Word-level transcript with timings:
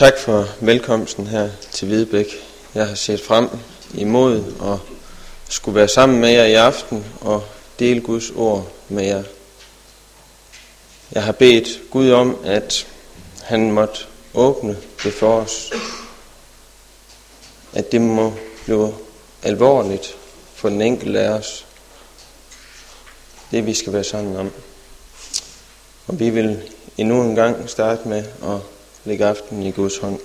Tak 0.00 0.18
for 0.18 0.48
velkomsten 0.60 1.26
her 1.26 1.50
til 1.72 1.88
Hvidebæk. 1.88 2.26
Jeg 2.74 2.88
har 2.88 2.94
set 2.94 3.20
frem 3.22 3.48
imod 3.94 4.44
at 4.62 4.78
skulle 5.48 5.74
være 5.74 5.88
sammen 5.88 6.20
med 6.20 6.30
jer 6.30 6.44
i 6.44 6.54
aften 6.54 7.04
og 7.20 7.44
dele 7.78 8.00
Guds 8.00 8.30
ord 8.30 8.72
med 8.88 9.04
jer. 9.04 9.22
Jeg 11.12 11.22
har 11.22 11.32
bedt 11.32 11.90
Gud 11.90 12.10
om, 12.10 12.36
at 12.44 12.86
han 13.42 13.70
måtte 13.70 14.00
åbne 14.34 14.76
det 15.04 15.12
for 15.12 15.40
os. 15.40 15.72
At 17.72 17.92
det 17.92 18.00
må 18.00 18.32
blive 18.64 18.94
alvorligt 19.42 20.16
for 20.54 20.68
den 20.68 20.82
enkelte 20.82 21.20
af 21.20 21.30
os. 21.30 21.66
Det 23.50 23.66
vi 23.66 23.74
skal 23.74 23.92
være 23.92 24.04
sammen 24.04 24.36
om. 24.36 24.52
Og 26.06 26.20
vi 26.20 26.30
vil 26.30 26.62
endnu 26.96 27.22
en 27.22 27.34
gang 27.34 27.70
starte 27.70 28.08
med 28.08 28.24
at 28.42 28.79
Læg 29.04 29.20
aften 29.20 29.62
i 29.62 29.70
Guds 29.70 29.98
hånd. 29.98 30.20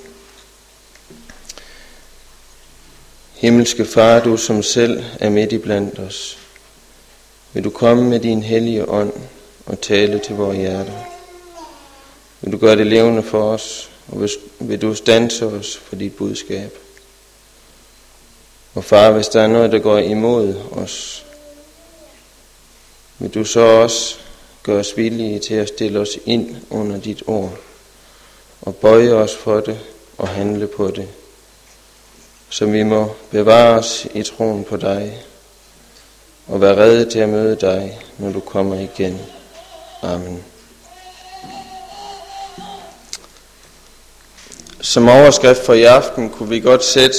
Himmelske 3.34 3.85
Far, 3.85 4.20
du 4.20 4.38
som 4.38 4.63
selv 4.63 5.03
er 5.20 5.29
midt 5.29 5.51
i 5.51 5.57
blandt 5.57 5.99
os, 5.99 6.38
vil 7.53 7.63
du 7.63 7.70
komme 7.70 8.09
med 8.09 8.20
din 8.20 8.43
hellige 8.43 8.89
ånd 8.89 9.13
og 9.65 9.81
tale 9.81 10.20
til 10.20 10.35
vores 10.35 10.57
hjerter. 10.57 11.03
Vil 12.41 12.51
du 12.51 12.57
gøre 12.57 12.75
det 12.75 12.88
levende 12.88 13.23
for 13.23 13.43
os, 13.51 13.91
og 14.07 14.29
vil 14.59 14.81
du 14.81 14.95
stanse 14.95 15.45
os 15.45 15.77
for 15.77 15.95
dit 15.95 16.15
budskab. 16.15 16.77
Og 18.73 18.84
far, 18.84 19.12
hvis 19.12 19.27
der 19.27 19.41
er 19.41 19.48
noget, 19.48 19.71
der 19.71 19.79
går 19.79 19.98
imod 19.98 20.55
os, 20.71 21.26
vil 23.20 23.34
du 23.34 23.43
så 23.43 23.59
også 23.59 24.15
gøre 24.63 24.79
os 24.79 24.98
villige 24.98 25.40
til 25.40 25.53
at 25.53 25.68
stille 25.68 25.99
os 25.99 26.18
ind 26.26 26.55
under 26.70 26.99
dit 26.99 27.23
ord 27.27 27.59
og 28.66 28.76
bøje 28.76 29.13
os 29.13 29.35
for 29.35 29.60
det 29.60 29.80
og 30.18 30.27
handle 30.27 30.68
på 30.68 30.88
det, 30.88 31.08
så 32.49 32.66
vi 32.66 32.84
må 32.84 33.16
bevare 33.32 33.80
os 33.80 34.08
i 34.13 34.24
troen 34.24 34.63
på 34.63 34.77
dig 34.77 35.24
og 36.48 36.62
være 36.62 36.77
redde 36.77 37.10
til 37.10 37.20
at 37.20 37.30
møde 37.30 37.55
dig, 37.55 37.99
når 38.18 38.32
du 38.32 38.40
kommer 38.40 38.76
igen. 38.80 39.21
Amen. 40.02 40.43
Som 44.82 45.10
overskrift 45.10 45.66
for 45.66 45.74
i 45.74 45.84
aften 45.84 46.30
kunne 46.30 46.49
vi 46.49 46.60
godt 46.60 46.84
sætte 46.84 47.18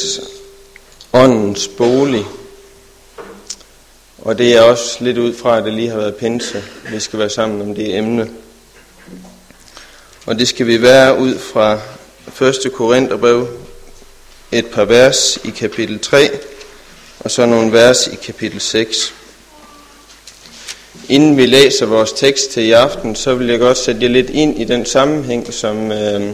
åndens 1.13 1.69
bolig. 1.69 2.25
Og 4.19 4.39
det 4.39 4.57
er 4.57 4.63
også 4.63 5.05
lidt 5.05 5.19
ud 5.19 5.35
fra, 5.35 5.59
at 5.59 5.65
det 5.65 5.73
lige 5.73 5.89
har 5.89 5.97
været 5.97 6.17
pinse. 6.17 6.63
Vi 6.91 7.01
skal 7.01 7.19
være 7.19 7.31
sammen 7.31 7.61
om 7.61 7.75
det 7.75 7.97
emne. 7.97 8.31
Og 10.27 10.39
det 10.39 10.49
skal 10.49 10.67
vi 10.67 10.83
være 10.83 11.19
ud 11.19 11.39
fra 11.39 11.79
1. 12.67 12.73
Korintherbrev, 12.73 13.49
et 14.53 14.67
par 14.67 14.85
vers 14.85 15.39
i 15.45 15.51
kapitel 15.51 15.99
3, 15.99 16.31
og 17.21 17.31
så 17.31 17.47
nogle 17.47 17.73
vers 17.73 18.07
i 18.07 18.15
kapitel 18.15 18.61
6. 18.61 19.15
Inden 21.09 21.37
vi 21.37 21.47
læser 21.47 21.87
vores 21.87 22.13
tekst 22.13 22.51
til 22.51 22.63
i 22.63 22.73
aften, 22.73 23.17
så 23.17 23.35
vil 23.35 23.47
jeg 23.47 23.59
godt 23.59 23.79
sætte 23.79 24.03
jer 24.03 24.09
lidt 24.09 24.31
ind 24.31 24.61
i 24.61 24.65
den 24.65 24.87
sammenhæng, 24.87 25.55
som 25.55 25.93
øh, 25.93 26.33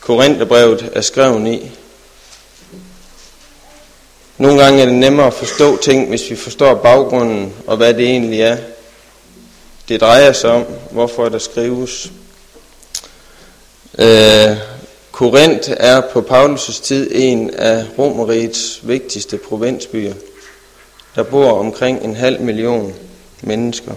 Korintherbrevet 0.00 0.90
er 0.92 1.00
skrevet 1.00 1.48
i. 1.48 1.70
Nogle 4.38 4.62
gange 4.62 4.82
er 4.82 4.86
det 4.86 4.94
nemmere 4.94 5.26
at 5.26 5.34
forstå 5.34 5.76
ting, 5.76 6.08
hvis 6.08 6.30
vi 6.30 6.36
forstår 6.36 6.74
baggrunden 6.74 7.52
og 7.66 7.76
hvad 7.76 7.94
det 7.94 8.04
egentlig 8.04 8.40
er. 8.40 8.56
Det 9.88 10.00
drejer 10.00 10.32
sig 10.32 10.50
om, 10.50 10.64
hvorfor 10.90 11.28
der 11.28 11.38
skrives. 11.38 12.12
Øh, 13.98 14.56
Korinth 15.12 15.70
er 15.76 16.00
på 16.00 16.20
Paulus' 16.20 16.82
tid 16.82 17.10
en 17.14 17.50
af 17.54 17.84
Romerigets 17.98 18.80
vigtigste 18.82 19.38
provinsbyer. 19.38 20.14
Der 21.14 21.22
bor 21.22 21.58
omkring 21.58 22.04
en 22.04 22.16
halv 22.16 22.40
million 22.40 22.94
mennesker. 23.40 23.92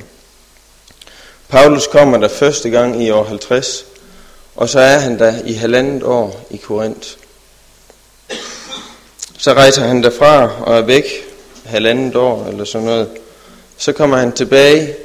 Paulus 1.49 1.87
kommer 1.87 2.17
der 2.17 2.27
første 2.27 2.69
gang 2.69 3.03
i 3.03 3.09
år 3.09 3.23
50, 3.23 3.85
og 4.55 4.69
så 4.69 4.79
er 4.79 4.97
han 4.97 5.19
der 5.19 5.33
i 5.45 5.53
halvandet 5.53 6.03
år 6.03 6.45
i 6.49 6.57
Korinth. 6.57 7.09
Så 9.37 9.53
rejser 9.53 9.81
han 9.81 10.03
derfra 10.03 10.49
og 10.61 10.77
er 10.77 10.81
væk 10.81 11.05
halvandet 11.65 12.15
år 12.15 12.47
eller 12.47 12.65
sådan 12.65 12.87
noget. 12.87 13.09
Så 13.77 13.91
kommer 13.93 14.17
han 14.17 14.31
tilbage 14.31 15.04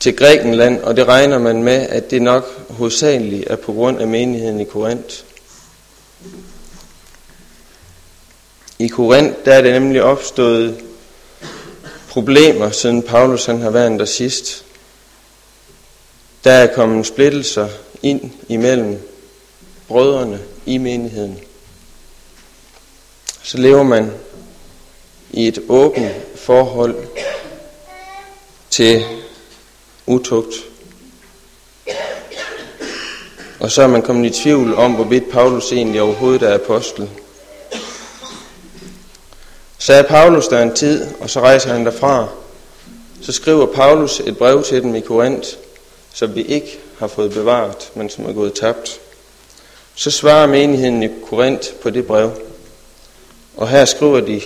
til 0.00 0.16
Grækenland, 0.16 0.82
og 0.82 0.96
det 0.96 1.06
regner 1.08 1.38
man 1.38 1.62
med, 1.62 1.86
at 1.88 2.10
det 2.10 2.22
nok 2.22 2.70
hovedsageligt 2.70 3.50
er 3.50 3.56
på 3.56 3.72
grund 3.72 4.00
af 4.00 4.06
menigheden 4.06 4.60
i 4.60 4.64
Korinth. 4.64 5.24
I 8.78 8.88
Korinth 8.88 9.34
der 9.44 9.54
er 9.54 9.62
det 9.62 9.72
nemlig 9.72 10.02
opstået 10.02 10.84
problemer, 12.08 12.70
siden 12.70 13.02
Paulus 13.02 13.46
han 13.46 13.60
har 13.60 13.70
været 13.70 13.98
der 13.98 14.04
sidst. 14.04 14.64
Der 16.44 16.52
er 16.52 16.74
kommet 16.74 17.06
splittelser 17.06 17.68
ind 18.02 18.30
imellem 18.48 18.98
brødrene 19.88 20.40
i 20.66 20.78
menigheden. 20.78 21.38
Så 23.42 23.58
lever 23.58 23.82
man 23.82 24.12
i 25.30 25.48
et 25.48 25.58
åbent 25.68 26.12
forhold 26.36 26.94
til 28.70 29.04
utugt. 30.10 30.54
Og 33.60 33.70
så 33.70 33.82
er 33.82 33.86
man 33.86 34.02
kommet 34.02 34.36
i 34.36 34.42
tvivl 34.42 34.74
om, 34.74 34.92
hvorvidt 34.92 35.30
Paulus 35.30 35.72
egentlig 35.72 36.02
overhovedet 36.02 36.42
er 36.42 36.54
apostel. 36.54 37.08
Så 39.78 39.92
er 39.92 40.02
Paulus 40.02 40.48
der 40.48 40.62
en 40.62 40.74
tid, 40.74 41.06
og 41.20 41.30
så 41.30 41.40
rejser 41.40 41.72
han 41.72 41.84
derfra. 41.84 42.26
Så 43.22 43.32
skriver 43.32 43.66
Paulus 43.66 44.20
et 44.20 44.38
brev 44.38 44.62
til 44.62 44.82
dem 44.82 44.94
i 44.94 45.00
Korinth, 45.00 45.48
som 46.12 46.34
vi 46.34 46.42
ikke 46.42 46.78
har 46.98 47.06
fået 47.06 47.32
bevaret, 47.32 47.90
men 47.94 48.10
som 48.10 48.24
er 48.24 48.32
gået 48.32 48.54
tabt. 48.54 49.00
Så 49.94 50.10
svarer 50.10 50.46
menigheden 50.46 51.02
i 51.02 51.08
Korinth 51.26 51.72
på 51.82 51.90
det 51.90 52.06
brev. 52.06 52.30
Og 53.56 53.68
her 53.68 53.84
skriver 53.84 54.20
de 54.20 54.40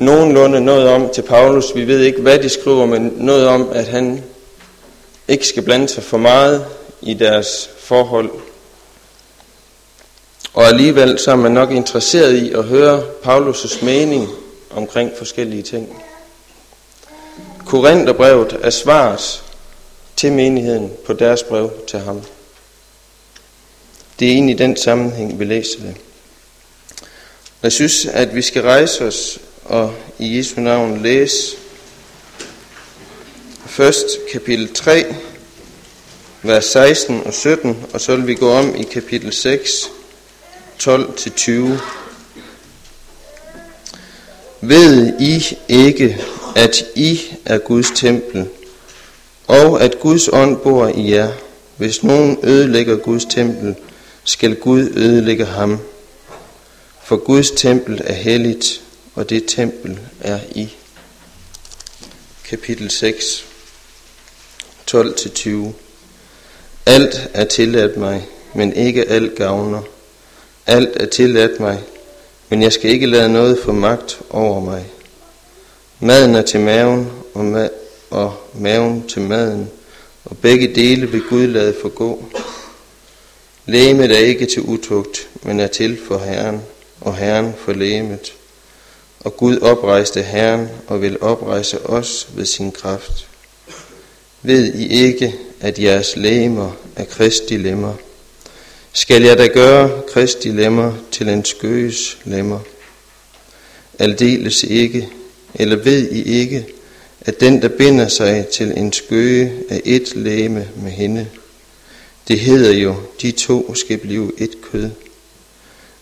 nogenlunde 0.00 0.60
noget 0.60 0.88
om 0.88 1.10
til 1.14 1.22
Paulus. 1.22 1.74
Vi 1.74 1.86
ved 1.86 2.00
ikke, 2.00 2.20
hvad 2.20 2.38
de 2.38 2.48
skriver, 2.48 2.86
men 2.86 3.12
noget 3.16 3.48
om, 3.48 3.68
at 3.72 3.86
han 3.86 4.24
ikke 5.28 5.46
skal 5.46 5.62
blande 5.62 5.88
sig 5.88 6.02
for 6.02 6.18
meget 6.18 6.66
i 7.00 7.14
deres 7.14 7.70
forhold. 7.78 8.30
Og 10.54 10.64
alligevel 10.64 11.18
så 11.18 11.30
er 11.30 11.36
man 11.36 11.52
nok 11.52 11.70
interesseret 11.70 12.34
i 12.34 12.52
at 12.52 12.64
høre 12.64 13.02
Paulus' 13.24 13.84
mening 13.84 14.28
omkring 14.70 15.10
forskellige 15.18 15.62
ting. 15.62 16.02
Korintherbrevet 17.66 18.58
er 18.62 18.70
svaret 18.70 19.42
til 20.16 20.32
menigheden 20.32 20.92
på 21.06 21.12
deres 21.12 21.42
brev 21.42 21.70
til 21.86 21.98
ham. 21.98 22.22
Det 24.18 24.28
er 24.28 24.32
egentlig 24.32 24.58
den 24.58 24.76
sammenhæng, 24.76 25.38
vi 25.38 25.44
læser 25.44 25.80
det. 25.80 25.96
Jeg 27.62 27.72
synes, 27.72 28.06
at 28.06 28.34
vi 28.34 28.42
skal 28.42 28.62
rejse 28.62 29.04
os 29.04 29.40
og 29.70 29.94
i 30.18 30.36
Jesu 30.36 30.60
navn 30.60 31.02
læse 31.02 31.56
først 33.66 34.06
kapitel 34.32 34.74
3, 34.74 35.04
vers 36.42 36.64
16 36.64 37.22
og 37.24 37.34
17, 37.34 37.84
og 37.92 38.00
så 38.00 38.16
vil 38.16 38.26
vi 38.26 38.34
gå 38.34 38.52
om 38.52 38.76
i 38.76 38.82
kapitel 38.82 39.32
6, 39.32 39.90
12-20. 40.82 41.50
Ved 44.60 45.20
I 45.20 45.58
ikke, 45.68 46.20
at 46.56 46.84
I 46.96 47.20
er 47.44 47.58
Guds 47.58 47.90
tempel, 47.94 48.48
og 49.46 49.82
at 49.82 50.00
Guds 50.00 50.28
ånd 50.28 50.56
bor 50.56 50.86
i 50.86 51.12
jer? 51.12 51.32
Hvis 51.76 52.02
nogen 52.02 52.38
ødelægger 52.42 52.96
Guds 52.96 53.24
tempel, 53.24 53.74
skal 54.24 54.56
Gud 54.56 54.90
ødelægge 54.96 55.44
ham. 55.44 55.78
For 57.04 57.16
Guds 57.16 57.50
tempel 57.50 58.00
er 58.04 58.14
helligt, 58.14 58.82
og 59.14 59.30
det 59.30 59.44
tempel 59.46 59.98
er 60.20 60.40
i. 60.50 60.68
Kapitel 62.44 62.90
6, 62.90 63.44
12-20. 64.90 65.50
Alt 66.86 67.30
er 67.34 67.44
tilladt 67.44 67.96
mig, 67.96 68.28
men 68.54 68.72
ikke 68.72 69.08
alt 69.08 69.36
gavner. 69.36 69.82
Alt 70.66 70.96
er 70.96 71.06
tilladt 71.06 71.60
mig, 71.60 71.80
men 72.48 72.62
jeg 72.62 72.72
skal 72.72 72.90
ikke 72.90 73.06
lade 73.06 73.32
noget 73.32 73.58
få 73.64 73.72
magt 73.72 74.20
over 74.30 74.60
mig. 74.60 74.86
Maden 76.00 76.34
er 76.34 76.42
til 76.42 76.60
maven, 76.60 77.10
og, 77.34 77.64
ma- 77.64 77.72
og 78.10 78.50
maven 78.54 79.08
til 79.08 79.22
maden, 79.22 79.70
og 80.24 80.36
begge 80.38 80.74
dele 80.74 81.10
vil 81.10 81.22
Gud 81.22 81.46
lade 81.46 81.74
forgå. 81.80 82.24
Lægemet 83.66 84.12
er 84.12 84.18
ikke 84.18 84.46
til 84.46 84.62
utugt, 84.62 85.28
men 85.42 85.60
er 85.60 85.66
til 85.66 85.98
for 86.08 86.18
Herren, 86.18 86.62
og 87.00 87.16
Herren 87.16 87.54
for 87.58 87.72
lægemet. 87.72 88.32
Og 89.20 89.36
Gud 89.36 89.58
oprejste 89.58 90.22
Herren 90.22 90.68
og 90.86 91.02
vil 91.02 91.22
oprejse 91.22 91.86
os 91.86 92.28
ved 92.34 92.46
sin 92.46 92.72
kraft. 92.72 93.28
Ved 94.42 94.74
I 94.74 94.86
ikke, 94.86 95.34
at 95.60 95.78
jeres 95.78 96.16
lemmer 96.16 96.72
er 96.96 97.04
Kristi 97.04 97.56
lemmer? 97.56 97.94
Skal 98.92 99.22
jeg 99.22 99.38
da 99.38 99.46
gøre 99.46 100.02
Kristi 100.08 100.48
lemmer 100.48 100.92
til 101.10 101.28
en 101.28 101.44
skøges 101.44 102.18
lemmer? 102.24 102.60
Aldeles 103.98 104.62
ikke, 104.62 105.08
eller 105.54 105.76
ved 105.76 106.10
I 106.10 106.22
ikke, 106.22 106.66
at 107.20 107.40
den, 107.40 107.62
der 107.62 107.68
binder 107.68 108.08
sig 108.08 108.46
til 108.46 108.78
en 108.78 108.92
skøge, 108.92 109.52
er 109.70 109.80
et 109.84 110.16
læme 110.16 110.68
med 110.76 110.90
hende. 110.90 111.28
Det 112.28 112.40
hedder 112.40 112.72
jo, 112.72 112.94
de 113.22 113.30
to 113.30 113.74
skal 113.74 113.98
blive 113.98 114.32
et 114.38 114.62
kød. 114.62 114.90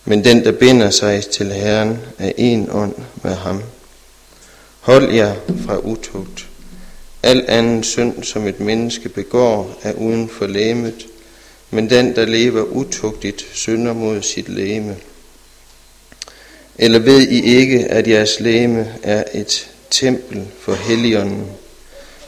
Men 0.09 0.25
den, 0.25 0.45
der 0.45 0.53
binder 0.53 0.91
sig 0.91 1.25
til 1.25 1.53
Herren, 1.53 1.99
er 2.19 2.33
en 2.37 2.69
ånd 2.71 2.95
med 3.23 3.35
ham. 3.35 3.63
Hold 4.81 5.15
jer 5.15 5.35
fra 5.67 5.79
utugt. 5.79 6.47
Al 7.23 7.45
anden 7.49 7.83
synd, 7.83 8.23
som 8.23 8.47
et 8.47 8.61
menneske 8.61 9.09
begår, 9.09 9.79
er 9.83 9.93
uden 9.93 10.29
for 10.29 10.47
læmet, 10.47 11.07
men 11.71 11.91
den, 11.91 12.17
der 12.17 12.25
lever 12.25 12.63
utugtigt, 12.63 13.47
synder 13.53 13.93
mod 13.93 14.23
sit 14.23 14.49
læme. 14.49 14.97
Eller 16.79 16.99
ved 16.99 17.21
I 17.29 17.43
ikke, 17.43 17.85
at 17.85 18.09
jeres 18.09 18.41
læme 18.41 18.95
er 19.03 19.25
et 19.35 19.71
tempel 19.91 20.47
for 20.61 20.75
Helligånden, 20.75 21.47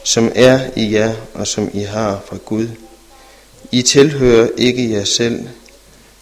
som 0.03 0.31
er 0.35 0.59
i 0.75 0.93
jer 0.93 1.13
og 1.33 1.47
som 1.47 1.69
I 1.73 1.81
har 1.81 2.23
fra 2.25 2.37
Gud? 2.45 2.67
I 3.71 3.81
tilhører 3.81 4.47
ikke 4.57 4.91
jer 4.91 5.03
selv, 5.03 5.47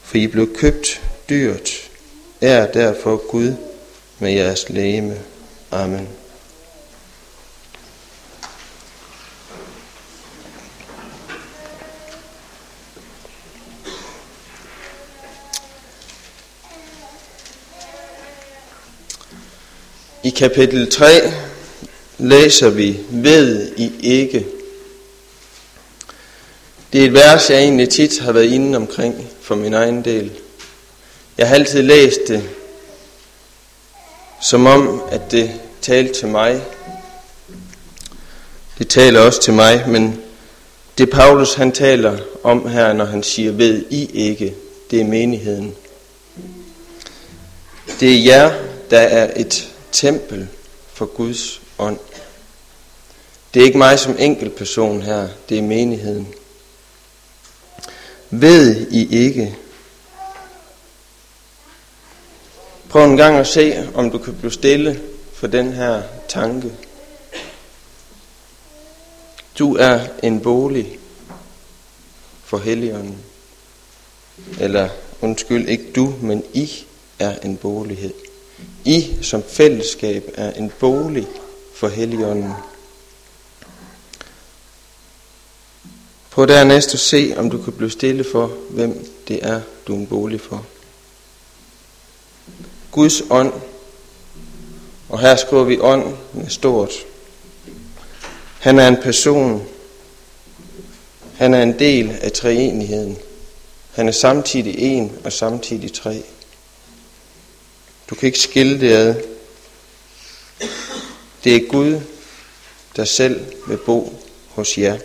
for 0.04 0.18
I 0.18 0.28
blev 0.28 0.56
købt 0.56 1.02
dyrt. 1.30 1.90
Er 2.42 2.72
derfor 2.72 3.18
Gud 3.32 3.54
med 4.20 4.32
jeres 4.32 4.70
læme. 4.70 5.18
Amen. 5.72 6.08
I 20.24 20.30
kapitel 20.30 20.92
3 20.92 21.06
læser 22.18 22.70
vi, 22.70 23.00
ved 23.10 23.72
I 23.78 23.92
ikke. 24.02 24.46
Det 26.94 27.02
er 27.02 27.06
et 27.06 27.14
vers, 27.14 27.50
jeg 27.50 27.60
egentlig 27.60 27.90
tit 27.90 28.20
har 28.20 28.32
været 28.32 28.46
inde 28.46 28.78
omkring 28.78 29.30
for 29.42 29.56
min 29.56 29.74
egen 29.74 30.06
del. 30.06 30.32
Jeg 31.40 31.48
har 31.48 31.56
altid 31.56 31.82
læst 31.82 32.20
det, 32.28 32.50
som 34.42 34.66
om, 34.66 35.02
at 35.12 35.32
det 35.32 35.52
talte 35.82 36.14
til 36.14 36.28
mig. 36.28 36.64
Det 38.78 38.88
taler 38.88 39.20
også 39.20 39.42
til 39.42 39.54
mig, 39.54 39.84
men 39.88 40.22
det 40.98 41.10
Paulus 41.10 41.54
han 41.54 41.72
taler 41.72 42.18
om 42.44 42.68
her, 42.68 42.94
når 42.94 43.06
han 43.06 43.24
siger, 43.24 43.52
ved 43.52 43.86
I 43.90 44.10
ikke, 44.14 44.56
det 44.92 45.02
er 45.02 45.06
menigheden. 45.06 45.76
Det 48.00 48.16
er 48.16 48.24
jer, 48.24 48.54
der 48.90 49.00
er 49.00 49.32
et 49.36 49.70
tempel 49.92 50.48
for 50.94 51.06
Guds 51.06 51.62
ånd. 51.78 52.00
Det 53.54 53.62
er 53.62 53.66
ikke 53.66 53.78
mig 53.78 54.00
som 54.00 54.16
enkeltperson 54.20 55.02
her, 55.02 55.28
det 55.50 55.58
er 55.58 55.62
menigheden. 55.62 56.28
Ved 58.30 58.88
I 58.92 59.18
ikke? 59.26 59.56
Prøv 62.90 63.06
en 63.06 63.18
gang 63.18 63.38
at 63.38 63.48
se, 63.48 63.90
om 63.94 64.12
du 64.12 64.18
kan 64.18 64.34
blive 64.34 64.52
stille 64.52 65.02
for 65.34 65.48
den 65.48 65.74
her 65.74 66.02
tanke. 66.28 66.72
Du 69.60 69.76
er 69.76 70.00
en 70.24 70.40
bolig 70.40 71.00
for 72.44 72.58
Helligånden. 72.58 73.18
Eller 74.60 74.90
undskyld, 75.22 75.68
ikke 75.68 75.92
du, 75.96 76.14
men 76.22 76.44
I 76.54 76.86
er 77.20 77.36
en 77.40 77.58
bolighed. 77.58 78.14
I 78.86 79.18
som 79.22 79.44
fællesskab 79.44 80.32
er 80.34 80.52
en 80.52 80.72
bolig 80.80 81.28
for 81.76 81.88
Helligånden. 81.88 82.54
Prøv 86.30 86.48
dernæst 86.48 86.94
at 86.94 87.00
se, 87.00 87.34
om 87.38 87.50
du 87.50 87.58
kan 87.58 87.74
blive 87.74 87.92
stille 87.92 88.24
for, 88.32 88.48
hvem 88.70 89.08
det 89.28 89.40
er, 89.42 89.62
du 89.88 89.94
er 89.94 89.98
en 89.98 90.08
bolig 90.08 90.42
for. 90.42 90.66
Guds 92.92 93.22
ånd, 93.30 93.54
og 95.10 95.20
her 95.20 95.36
skriver 95.36 95.64
vi 95.64 95.80
ånd 95.80 96.16
med 96.34 96.50
stort. 96.50 96.92
Han 98.60 98.80
er 98.80 98.88
en 98.88 98.98
person. 98.98 99.68
Han 101.36 101.54
er 101.54 101.64
en 101.64 101.80
del 101.80 102.18
af 102.22 102.32
treenigheden. 102.32 103.18
Han 103.92 104.08
er 104.08 104.12
samtidig 104.12 104.80
en 104.80 105.18
og 105.24 105.34
samtidig 105.34 105.94
tre. 105.94 106.24
Du 108.10 108.16
kan 108.16 108.28
ikke 108.28 108.40
skille 108.40 108.80
det 108.80 108.92
ad. 108.94 109.16
Det 111.44 111.56
er 111.56 111.68
Gud, 111.68 112.02
der 112.96 113.06
selv 113.06 113.46
vil 113.68 113.78
bo 113.78 114.24
hos 114.50 114.78
jer. 114.78 114.98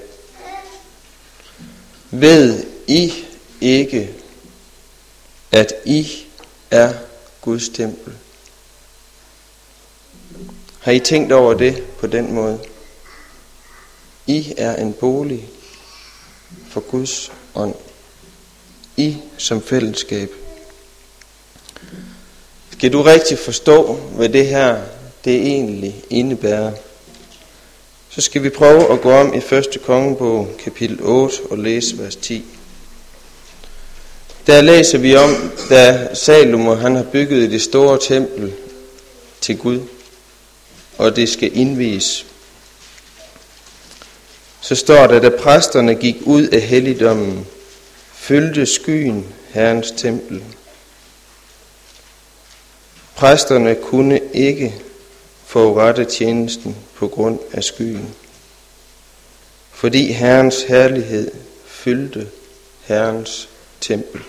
Ved 2.11 2.65
I 2.87 3.13
ikke, 3.61 4.11
at 5.53 5.73
I 5.85 6.27
er 6.71 6.93
Guds 7.45 7.69
tempel? 7.69 8.13
Har 10.81 10.93
I 10.93 10.99
tænkt 10.99 11.33
over 11.33 11.55
det 11.55 11.83
på 11.99 12.07
den 12.07 12.33
måde? 12.33 12.61
I 14.27 14.55
er 14.57 14.77
en 14.77 14.93
bolig 14.93 15.49
for 16.69 16.81
Guds 16.81 17.33
ånd. 17.55 17.75
I 18.97 19.17
som 19.39 19.63
fællesskab. 19.63 20.31
Skal 22.71 22.93
du 22.93 23.03
rigtig 23.03 23.39
forstå, 23.39 23.95
hvad 23.95 24.29
det 24.29 24.47
her 24.47 24.83
det 25.25 25.37
egentlig 25.37 26.05
indebærer, 26.11 26.73
så 28.09 28.21
skal 28.21 28.43
vi 28.43 28.51
prøve 28.51 28.93
at 28.93 29.01
gå 29.01 29.13
om 29.13 29.35
i 29.35 29.55
1. 29.55 29.67
kongebog, 29.85 30.49
kapitel 30.59 30.99
8, 31.03 31.35
og 31.51 31.59
læse 31.59 31.99
vers 31.99 32.17
10. 32.17 32.45
Der 34.47 34.61
læser 34.61 34.99
vi 34.99 35.17
om, 35.17 35.53
da 35.69 36.15
Salomo 36.15 36.75
han 36.75 36.97
har 36.97 37.03
bygget 37.03 37.51
det 37.51 37.63
store 37.63 37.99
tempel 38.01 38.53
til 39.41 39.59
Gud, 39.59 39.81
og 40.99 41.17
det 41.17 41.29
skal 41.29 41.57
indvies. 41.57 42.27
Så 44.61 44.75
står 44.75 45.07
der, 45.07 45.21
da 45.21 45.29
præsterne 45.29 45.95
gik 45.95 46.17
ud 46.23 46.47
af 46.47 46.61
helligdommen, 46.61 47.47
fyldte 48.13 48.67
skyen 48.67 49.27
Herrens 49.49 49.91
tempel. 49.91 50.45
Præsterne 53.15 53.75
kunne 53.75 54.21
ikke 54.33 54.75
forrette 55.47 56.05
tjenesten 56.05 56.77
på 56.95 57.09
grund 57.09 57.39
af 57.53 57.65
skyen, 57.65 58.15
fordi 59.73 60.13
Herrens 60.13 60.63
herlighed 60.63 61.31
fyldte 61.67 62.29
Herrens 62.83 63.49
tempel. 63.81 64.21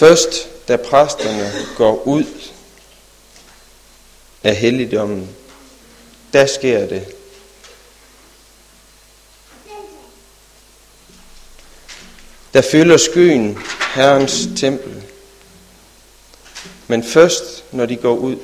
Først 0.00 0.48
da 0.68 0.76
præsterne 0.76 1.52
går 1.76 2.02
ud 2.06 2.24
af 4.42 4.56
helligdommen, 4.56 5.36
der 6.32 6.46
sker 6.46 6.86
det. 6.86 7.14
Der 12.54 12.62
fylder 12.62 12.96
skyen 12.96 13.58
Herrens 13.94 14.48
tempel. 14.56 15.02
Men 16.86 17.04
først, 17.04 17.64
når 17.72 17.86
de 17.86 17.96
går 17.96 18.16
ud. 18.16 18.36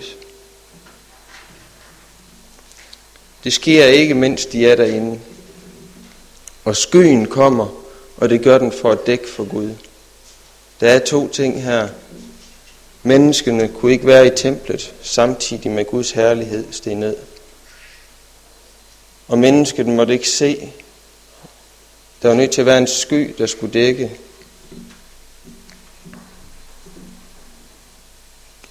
Det 3.44 3.52
sker 3.52 3.84
ikke, 3.84 4.14
mens 4.14 4.46
de 4.46 4.66
er 4.66 4.76
derinde. 4.76 5.20
Og 6.64 6.76
skyen 6.76 7.26
kommer, 7.26 7.68
og 8.16 8.28
det 8.28 8.42
gør 8.42 8.58
den 8.58 8.72
for 8.72 8.92
at 8.92 9.06
dække 9.06 9.28
for 9.28 9.44
Gud. 9.44 9.70
Der 10.80 10.90
er 10.90 10.98
to 10.98 11.28
ting 11.28 11.62
her. 11.62 11.88
Menneskene 13.02 13.68
kunne 13.68 13.92
ikke 13.92 14.06
være 14.06 14.26
i 14.26 14.30
templet, 14.36 14.94
samtidig 15.02 15.70
med 15.70 15.84
Guds 15.84 16.10
herlighed 16.10 16.64
steg 16.70 16.94
ned. 16.94 17.16
Og 19.28 19.38
mennesket 19.38 19.86
måtte 19.86 20.12
ikke 20.12 20.28
se. 20.28 20.72
Der 22.22 22.28
var 22.28 22.34
nødt 22.34 22.50
til 22.50 22.60
at 22.60 22.66
være 22.66 22.78
en 22.78 22.86
sky, 22.86 23.34
der 23.38 23.46
skulle 23.46 23.72
dække 23.72 24.10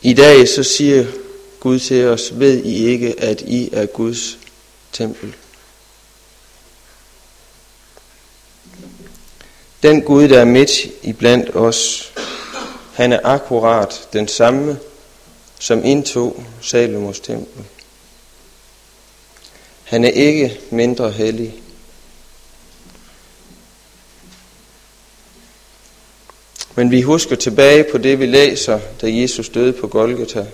I 0.06 0.14
dag 0.14 0.48
så 0.48 0.64
siger 0.64 1.06
Gud 1.60 1.80
til 1.80 2.06
os, 2.06 2.32
ved 2.34 2.64
I 2.64 2.86
ikke, 2.86 3.20
at 3.20 3.42
I 3.42 3.70
er 3.74 3.86
Guds 3.86 4.38
tempel. 4.92 5.36
Den 9.86 10.02
Gud, 10.02 10.28
der 10.28 10.40
er 10.40 10.46
midt 10.46 10.72
i 11.02 11.14
blandt 11.14 11.56
os, 11.56 12.12
han 12.94 13.14
er 13.14 13.20
akkurat 13.24 14.08
den 14.14 14.28
samme, 14.28 14.80
som 15.60 15.86
indtog 15.86 16.44
Salomos 16.62 17.20
tempel. 17.20 17.66
Han 19.84 20.04
er 20.04 20.10
ikke 20.10 20.60
mindre 20.70 21.12
hellig. 21.12 21.54
Men 26.76 26.92
vi 26.92 27.02
husker 27.02 27.36
tilbage 27.36 27.84
på 27.92 27.98
det, 27.98 28.20
vi 28.20 28.26
læser, 28.26 28.80
da 29.02 29.08
Jesus 29.12 29.50
døde 29.50 29.74
på 29.74 29.88
Golgata. 29.88 30.46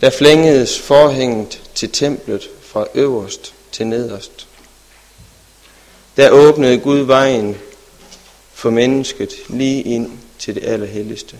Der 0.00 0.10
flængedes 0.10 0.78
forhænget 0.78 1.62
til 1.74 1.90
templet 1.90 2.50
fra 2.62 2.86
øverst 2.94 3.54
til 3.72 3.86
nederst. 3.86 4.46
Der 6.16 6.30
åbnede 6.30 6.78
Gud 6.78 6.98
vejen 6.98 7.56
for 8.58 8.70
mennesket 8.70 9.32
lige 9.48 9.82
ind 9.82 10.10
til 10.38 10.54
det 10.54 10.64
allerhelligste. 10.64 11.38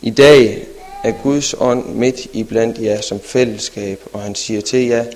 I 0.00 0.10
dag 0.10 0.66
er 1.04 1.12
Guds 1.22 1.54
ånd 1.58 1.94
midt 1.94 2.26
i 2.32 2.42
blandt 2.42 2.78
jer 2.78 3.00
som 3.00 3.20
fællesskab, 3.20 4.00
og 4.12 4.22
han 4.22 4.34
siger 4.34 4.60
til 4.60 4.86
jer, 4.86 5.06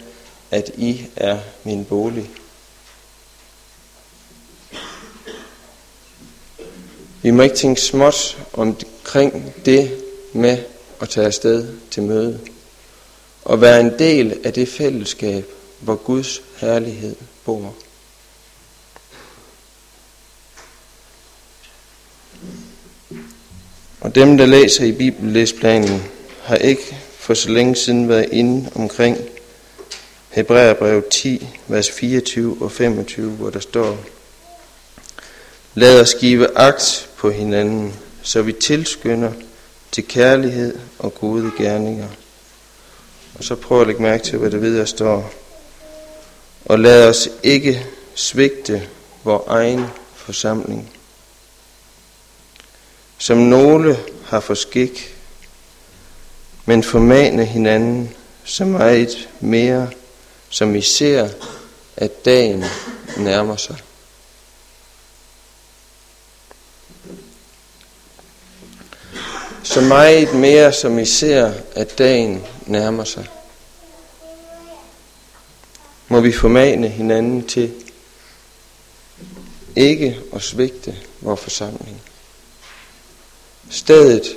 at 0.50 0.70
I 0.76 1.06
er 1.16 1.38
min 1.64 1.84
bolig. 1.84 2.30
Vi 7.22 7.30
må 7.30 7.42
ikke 7.42 7.56
tænke 7.56 7.80
småt 7.80 8.38
omkring 8.52 9.54
det 9.64 10.04
med 10.32 10.58
at 11.00 11.08
tage 11.08 11.26
afsted 11.26 11.74
til 11.90 12.02
møde 12.02 12.40
og 13.44 13.60
være 13.60 13.80
en 13.80 13.98
del 13.98 14.40
af 14.44 14.52
det 14.52 14.68
fællesskab, 14.68 15.44
hvor 15.80 15.94
Guds 15.94 16.42
herlighed 16.56 17.16
bor. 17.44 17.74
Og 24.00 24.14
dem, 24.14 24.36
der 24.36 24.46
læser 24.46 24.84
i 24.84 24.92
Bibellæsplanen, 24.92 26.02
har 26.42 26.56
ikke 26.56 26.96
for 27.18 27.34
så 27.34 27.50
længe 27.50 27.76
siden 27.76 28.08
været 28.08 28.28
inde 28.32 28.70
omkring 28.74 29.18
Hebræerbrev 30.30 31.02
10, 31.10 31.48
vers 31.68 31.90
24 31.90 32.56
og 32.60 32.72
25, 32.72 33.30
hvor 33.30 33.50
der 33.50 33.60
står, 33.60 33.98
Lad 35.74 36.00
os 36.00 36.14
give 36.14 36.58
agt 36.58 37.08
på 37.16 37.30
hinanden, 37.30 37.94
så 38.22 38.42
vi 38.42 38.52
tilskynder 38.52 39.32
til 39.92 40.08
kærlighed 40.08 40.78
og 40.98 41.14
gode 41.14 41.50
gerninger. 41.58 42.08
Og 43.38 43.44
så 43.44 43.54
prøv 43.54 43.80
at 43.80 43.86
lægge 43.86 44.02
mærke 44.02 44.24
til, 44.24 44.38
hvad 44.38 44.50
der 44.50 44.58
videre 44.58 44.86
står. 44.86 45.32
Og 46.64 46.78
lad 46.78 47.08
os 47.08 47.28
ikke 47.42 47.86
svigte 48.14 48.82
vor 49.24 49.44
egen 49.46 49.84
forsamling. 50.14 50.95
Som 53.18 53.38
nogle 53.38 53.98
har 54.24 54.40
for 54.40 54.54
skik, 54.54 55.16
men 56.64 56.82
formane 56.82 57.44
hinanden 57.44 58.14
så 58.44 58.64
meget 58.64 59.28
mere, 59.40 59.90
som 60.48 60.74
I 60.74 60.82
ser, 60.82 61.28
at 61.96 62.24
dagen 62.24 62.64
nærmer 63.16 63.56
sig. 63.56 63.76
Så 69.62 69.80
meget 69.80 70.34
mere, 70.34 70.72
som 70.72 70.98
I 70.98 71.04
ser, 71.04 71.52
at 71.74 71.98
dagen 71.98 72.42
nærmer 72.66 73.04
sig. 73.04 73.26
Må 76.08 76.20
vi 76.20 76.32
formane 76.32 76.88
hinanden 76.88 77.46
til 77.46 77.74
ikke 79.76 80.18
at 80.34 80.42
svigte 80.42 80.96
vores 81.20 81.40
forsamling. 81.40 82.02
Stedet, 83.70 84.36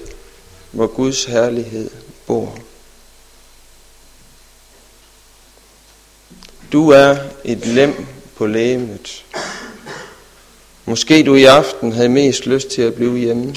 hvor 0.72 0.88
Guds 0.88 1.26
herlighed 1.26 1.92
bor. 2.28 2.58
Du 6.72 6.90
er 6.90 7.18
et 7.44 7.66
lem 7.66 8.06
på 8.36 8.46
lægemet. 8.46 9.26
Måske 10.86 11.24
du 11.24 11.36
i 11.36 11.44
aften 11.44 11.92
havde 11.92 12.10
mest 12.10 12.46
lyst 12.46 12.68
til 12.68 12.82
at 12.82 12.94
blive 12.94 13.18
hjemme. 13.18 13.56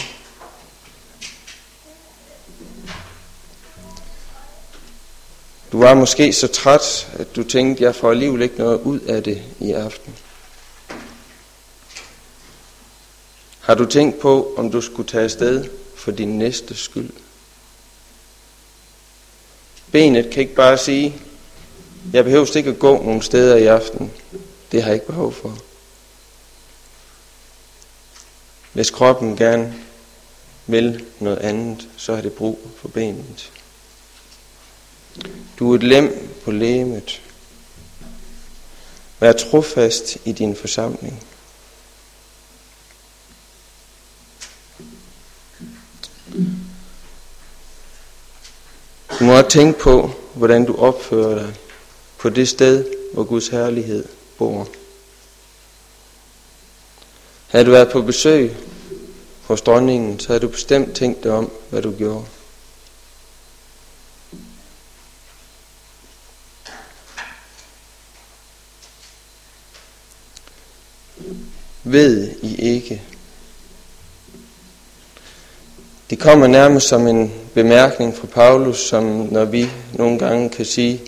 Du 5.73 5.79
var 5.79 5.95
måske 5.95 6.33
så 6.33 6.47
træt, 6.47 7.09
at 7.12 7.37
du 7.37 7.43
tænkte, 7.43 7.85
jeg 7.85 7.95
får 7.95 8.11
alligevel 8.11 8.43
ikke 8.43 8.59
noget 8.59 8.81
ud 8.81 9.00
af 9.00 9.23
det 9.23 9.43
i 9.61 9.73
aften. 9.73 10.14
Har 13.62 13.75
du 13.75 13.85
tænkt 13.87 14.21
på, 14.21 14.54
om 14.57 14.71
du 14.71 14.81
skulle 14.81 15.09
tage 15.09 15.25
afsted 15.25 15.64
for 15.97 16.11
din 16.11 16.38
næste 16.38 16.75
skyld? 16.75 17.11
Benet 19.92 20.31
kan 20.31 20.42
ikke 20.42 20.54
bare 20.54 20.78
sige, 20.78 21.16
jeg 22.12 22.25
behøver 22.25 22.57
ikke 22.57 22.71
at 22.71 22.78
gå 22.78 23.02
nogen 23.02 23.23
steder 23.23 23.57
i 23.57 23.66
aften. 23.66 24.12
Det 24.73 24.83
har 24.83 24.88
jeg 24.88 24.95
ikke 24.95 25.07
behov 25.07 25.33
for. 25.33 25.59
Hvis 28.73 28.90
kroppen 28.90 29.37
gerne 29.37 29.75
vil 30.66 31.04
noget 31.21 31.38
andet, 31.38 31.88
så 31.97 32.14
har 32.14 32.23
det 32.23 32.33
brug 32.33 32.61
for 32.76 32.88
benet. 32.88 33.52
Du 35.59 35.73
er 35.73 35.76
et 35.76 35.83
lem 35.83 36.31
på 36.45 36.50
lægemet. 36.50 37.23
Vær 39.21 39.33
trofast 39.33 40.19
i 40.25 40.33
din 40.33 40.57
forsamling. 40.57 41.26
Du 49.23 49.26
må 49.26 49.37
også 49.37 49.50
tænke 49.50 49.79
på, 49.79 50.11
hvordan 50.35 50.64
du 50.64 50.76
opfører 50.76 51.35
dig 51.35 51.55
på 52.19 52.29
det 52.29 52.49
sted, 52.49 52.85
hvor 53.12 53.25
Guds 53.25 53.49
herlighed 53.49 54.05
bor. 54.38 54.69
Havde 57.49 57.64
du 57.64 57.71
været 57.71 57.93
på 57.93 58.02
besøg 58.02 58.57
hos 59.43 59.61
dronningen, 59.61 60.21
så 60.21 60.29
havde 60.29 60.41
du 60.41 60.49
bestemt 60.49 60.97
tænkt 60.97 61.25
dig 61.25 61.33
om, 61.33 61.50
hvad 61.71 61.83
du 61.83 61.93
gjorde. 61.93 62.25
Ved 71.83 72.35
I 72.43 72.57
ikke? 72.57 73.02
Det 76.12 76.21
kommer 76.21 76.47
nærmest 76.47 76.88
som 76.88 77.07
en 77.07 77.33
bemærkning 77.54 78.16
fra 78.16 78.26
Paulus, 78.26 78.78
som 78.78 79.04
når 79.04 79.45
vi 79.45 79.71
nogle 79.92 80.19
gange 80.19 80.50
kan 80.50 80.64
sige, 80.64 81.02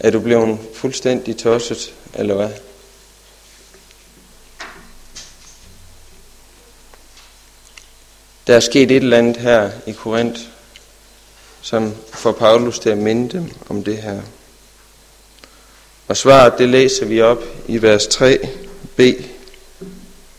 at 0.00 0.12
du 0.12 0.20
blev 0.20 0.58
fuldstændig 0.74 1.36
tosset, 1.36 1.94
eller 2.14 2.34
hvad? 2.34 2.50
Der 8.46 8.56
er 8.56 8.60
sket 8.60 8.90
et 8.90 8.96
eller 8.96 9.18
andet 9.18 9.36
her 9.36 9.70
i 9.86 9.92
Korinth, 9.92 10.40
som 11.60 11.94
får 12.12 12.32
Paulus 12.32 12.78
til 12.78 12.90
at 12.90 12.98
minde 12.98 13.38
dem 13.38 13.50
om 13.68 13.84
det 13.84 13.96
her. 13.96 14.20
Og 16.08 16.16
svaret, 16.16 16.58
det 16.58 16.68
læser 16.68 17.06
vi 17.06 17.20
op 17.20 17.42
i 17.66 17.82
vers 17.82 18.06
3b 18.06 19.02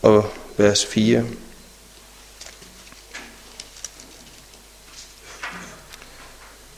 og 0.02 0.30
vers 0.56 0.86
4. 0.86 1.24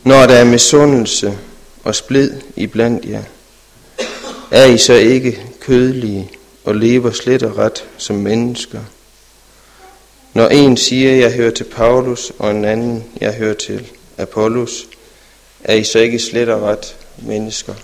Når 0.04 0.26
der 0.26 0.34
er 0.34 0.44
misundelse 0.44 1.38
og 1.84 1.94
splid 1.94 2.40
i 2.56 2.66
blandt 2.66 3.04
jer, 3.04 3.22
er 4.50 4.64
I 4.64 4.78
så 4.78 4.94
ikke 4.94 5.42
kødelige 5.60 6.30
og 6.64 6.74
lever 6.74 7.10
slet 7.10 7.42
og 7.42 7.58
ret 7.58 7.84
som 7.98 8.16
mennesker. 8.16 8.80
Når 10.34 10.48
en 10.48 10.76
siger, 10.76 11.12
jeg 11.12 11.32
hører 11.32 11.50
til 11.50 11.64
Paulus, 11.64 12.32
og 12.38 12.50
en 12.50 12.64
anden, 12.64 13.04
jeg 13.20 13.34
hører 13.34 13.54
til 13.54 13.90
Apollos, 14.18 14.86
er 15.64 15.74
I 15.74 15.84
så 15.84 15.98
ikke 15.98 16.18
slet 16.18 16.48
og 16.48 16.62
ret 16.62 16.96
mennesker. 17.18 17.74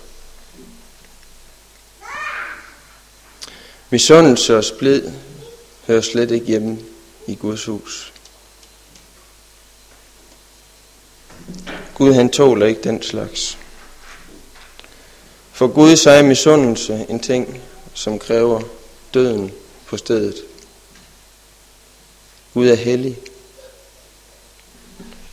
Misundelse 3.89 4.57
og 4.57 4.63
splid 4.63 5.03
hører 5.87 6.01
slet 6.01 6.31
ikke 6.31 6.45
hjemme 6.45 6.77
i 7.27 7.35
Guds 7.35 7.65
hus. 7.65 8.13
Gud 11.95 12.13
han 12.13 12.29
tåler 12.29 12.65
ikke 12.65 12.81
den 12.81 13.01
slags. 13.01 13.57
For 15.51 15.67
Gud 15.67 15.95
så 15.95 16.09
er 16.09 16.23
misundelse 16.23 17.05
en 17.09 17.19
ting, 17.19 17.61
som 17.93 18.19
kræver 18.19 18.61
døden 19.13 19.51
på 19.85 19.97
stedet. 19.97 20.35
Gud 22.53 22.67
er 22.67 22.75
hellig. 22.75 23.17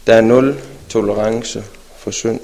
Der 0.07 0.15
er 0.15 0.21
nul 0.21 0.61
tolerance 0.89 1.65
for 1.97 2.11
synd. 2.11 2.41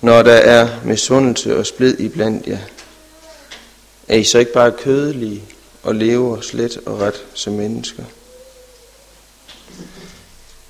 Når 0.00 0.22
der 0.22 0.32
er 0.32 0.84
misundelse 0.84 1.56
og 1.56 1.66
splid 1.66 2.00
i 2.00 2.08
blandt 2.08 2.46
jer, 2.46 2.58
er 4.08 4.16
I 4.16 4.24
så 4.24 4.38
ikke 4.38 4.52
bare 4.52 4.72
kødelige 4.72 5.42
og 5.86 5.94
lever 5.94 6.40
slet 6.40 6.78
og 6.86 7.00
ret 7.00 7.24
som 7.34 7.52
mennesker? 7.52 8.02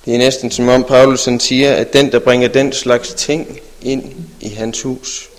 Det 0.05 0.13
er 0.13 0.17
næsten 0.17 0.51
som 0.51 0.69
om 0.69 0.83
Paulus 0.83 1.25
han 1.25 1.39
siger, 1.39 1.75
at 1.75 1.93
den, 1.93 2.11
der 2.11 2.19
bringer 2.19 2.47
den 2.47 2.73
slags 2.73 3.13
ting 3.13 3.59
ind 3.81 4.15
i 4.41 4.49
hans 4.49 4.81
hus. 4.81 5.29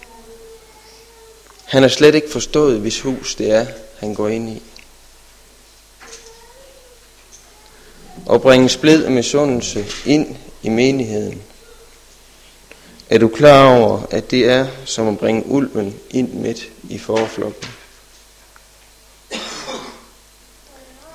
Han 1.65 1.83
har 1.83 1.89
slet 1.89 2.15
ikke 2.15 2.31
forstået, 2.31 2.81
hvis 2.81 3.01
hus 3.01 3.35
det 3.35 3.51
er, 3.51 3.67
han 3.99 4.15
går 4.15 4.29
ind 4.29 4.49
i. 4.49 4.63
Og 8.27 8.43
bringe 8.43 8.69
splid 8.69 9.05
og 9.05 9.13
misundelse 9.13 9.87
ind 10.07 10.37
i 10.63 10.69
menigheden. 10.69 11.43
Er 13.11 13.19
du 13.19 13.29
klar 13.29 13.79
over, 13.79 14.03
at 14.11 14.31
det 14.31 14.45
er 14.45 14.67
som 14.85 15.09
at 15.09 15.19
bringe 15.19 15.47
ulven 15.47 15.95
ind 16.11 16.33
midt 16.33 16.69
i 16.89 16.99
forflokken? 16.99 17.78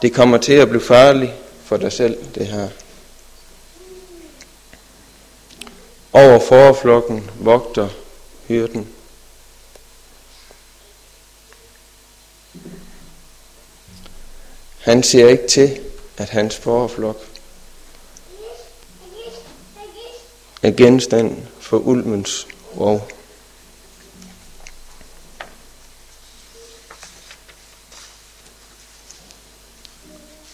Det 0.03 0.13
kommer 0.13 0.37
til 0.37 0.53
at 0.53 0.69
blive 0.69 0.81
farligt 0.81 1.31
for 1.63 1.77
dig 1.77 1.91
selv, 1.91 2.17
det 2.35 2.47
her. 2.47 2.69
Over 6.13 6.39
forflokken 6.39 7.31
vogter 7.39 7.89
hyrden. 8.47 8.87
Han 14.79 15.03
ser 15.03 15.27
ikke 15.27 15.47
til, 15.47 15.79
at 16.17 16.29
hans 16.29 16.57
forflok 16.57 17.27
er 20.63 20.71
genstand 20.71 21.37
for 21.59 21.77
ulmens 21.77 22.47
rov. 22.77 23.07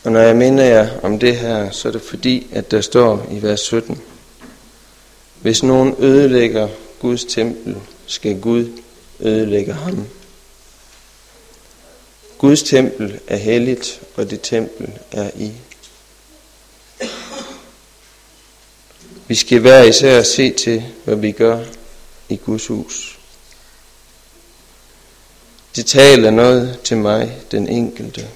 Og 0.03 0.11
når 0.11 0.19
jeg 0.19 0.35
minder 0.35 0.63
jer 0.63 0.99
om 1.03 1.19
det 1.19 1.37
her, 1.37 1.71
så 1.71 1.87
er 1.87 1.91
det 1.91 2.01
fordi, 2.01 2.47
at 2.51 2.71
der 2.71 2.81
står 2.81 3.27
i 3.31 3.41
vers 3.41 3.59
17, 3.59 4.01
hvis 5.41 5.63
nogen 5.63 5.95
ødelægger 5.99 6.67
Guds 6.99 7.25
tempel, 7.25 7.75
skal 8.05 8.41
Gud 8.41 8.81
ødelægge 9.19 9.73
ham. 9.73 10.07
Guds 12.37 12.63
tempel 12.63 13.19
er 13.27 13.35
helligt, 13.35 14.01
og 14.15 14.29
det 14.29 14.41
tempel 14.41 14.89
er 15.11 15.31
I. 15.35 15.51
Vi 19.27 19.35
skal 19.35 19.59
hver 19.59 19.83
især 19.83 20.23
se 20.23 20.51
til, 20.51 20.83
hvad 21.05 21.15
vi 21.15 21.31
gør 21.31 21.63
i 22.29 22.35
Guds 22.35 22.67
hus. 22.67 23.19
Det 25.75 25.85
taler 25.85 26.31
noget 26.31 26.79
til 26.83 26.97
mig, 26.97 27.37
den 27.51 27.67
enkelte. 27.67 28.27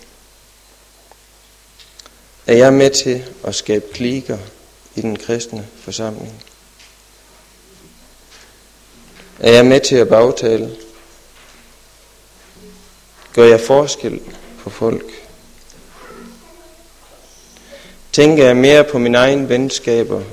Er 2.47 2.55
jeg 2.55 2.73
med 2.73 2.89
til 2.89 3.25
at 3.43 3.55
skabe 3.55 3.85
klikker 3.93 4.37
i 4.95 5.01
den 5.01 5.15
kristne 5.15 5.67
forsamling? 5.79 6.43
Er 9.39 9.51
jeg 9.51 9.65
med 9.65 9.79
til 9.79 9.95
at 9.95 10.07
bagtale? 10.07 10.75
Gør 13.33 13.43
jeg 13.43 13.61
forskel 13.61 14.21
på 14.63 14.69
folk? 14.69 15.05
Tænker 18.11 18.45
jeg 18.45 18.57
mere 18.57 18.83
på 18.83 18.99
mine 18.99 19.17
egne 19.17 19.49
venskaber, 19.49 20.23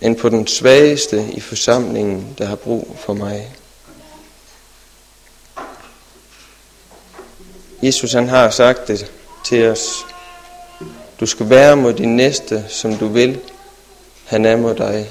end 0.00 0.16
på 0.16 0.28
den 0.28 0.46
svageste 0.46 1.30
i 1.32 1.40
forsamlingen, 1.40 2.34
der 2.38 2.46
har 2.46 2.56
brug 2.56 2.98
for 3.04 3.12
mig? 3.12 3.56
Jesus 7.82 8.12
han 8.12 8.28
har 8.28 8.50
sagt 8.50 8.88
det 8.88 9.12
til 9.44 9.66
os. 9.68 10.06
Du 11.20 11.26
skal 11.26 11.50
være 11.50 11.76
mod 11.76 11.94
din 11.94 12.16
næste, 12.16 12.64
som 12.68 12.96
du 12.96 13.08
vil. 13.08 13.40
Han 14.24 14.44
er 14.44 14.56
mod 14.56 14.74
dig. 14.74 15.10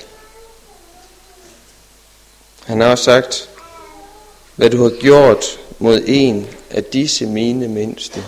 Han 2.64 2.82
har 2.82 2.88
også 2.88 3.04
sagt, 3.04 3.50
hvad 4.56 4.70
du 4.70 4.84
har 4.84 5.00
gjort 5.02 5.46
mod 5.80 6.02
en 6.06 6.48
af 6.70 6.84
disse 6.84 7.26
mine 7.26 7.68
mindste, 7.68 8.24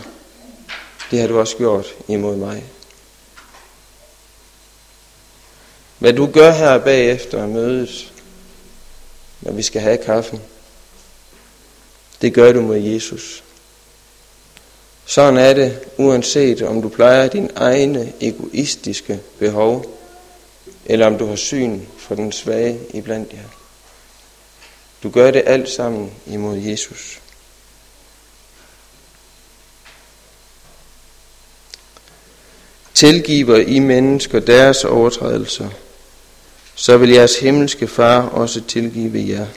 det 1.11 1.19
har 1.19 1.27
du 1.27 1.39
også 1.39 1.57
gjort 1.57 1.85
imod 2.07 2.35
mig. 2.35 2.63
Hvad 5.99 6.13
du 6.13 6.31
gør 6.31 6.51
her 6.51 6.77
bagefter 6.77 7.47
mødet, 7.47 8.13
når 9.41 9.51
vi 9.51 9.61
skal 9.61 9.81
have 9.81 9.97
kaffen, 9.97 10.41
det 12.21 12.33
gør 12.33 12.51
du 12.51 12.61
mod 12.61 12.77
Jesus. 12.77 13.43
Sådan 15.11 15.37
er 15.37 15.53
det, 15.53 15.79
uanset 15.97 16.61
om 16.61 16.81
du 16.81 16.89
plejer 16.89 17.27
din 17.27 17.49
egne 17.55 18.13
egoistiske 18.21 19.19
behov, 19.39 19.99
eller 20.85 21.07
om 21.07 21.17
du 21.17 21.25
har 21.25 21.35
syn 21.35 21.81
for 21.97 22.15
den 22.15 22.31
svage 22.31 22.79
iblandt 22.93 23.33
jer. 23.33 23.49
Du 25.03 25.09
gør 25.09 25.31
det 25.31 25.43
alt 25.45 25.69
sammen 25.69 26.11
imod 26.27 26.57
Jesus. 26.57 27.21
Tilgiver 32.93 33.57
I 33.57 33.79
mennesker 33.79 34.39
deres 34.39 34.83
overtrædelser, 34.83 35.69
så 36.75 36.97
vil 36.97 37.09
jeres 37.09 37.39
himmelske 37.39 37.87
far 37.87 38.21
også 38.21 38.61
tilgive 38.67 39.29
jer. 39.29 39.47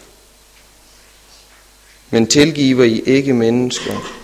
Men 2.11 2.27
tilgiver 2.27 2.85
I 2.85 3.03
ikke 3.07 3.33
mennesker, 3.33 4.24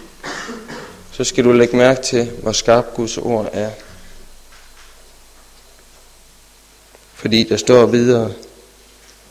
så 1.21 1.25
skal 1.25 1.45
du 1.45 1.53
lægge 1.53 1.77
mærke 1.77 2.03
til, 2.03 2.31
hvor 2.43 2.53
skarp 2.53 2.95
Guds 2.95 3.19
ord 3.19 3.49
er. 3.53 3.71
Fordi 7.15 7.45
der 7.45 7.57
står 7.57 7.87
videre, 7.87 8.33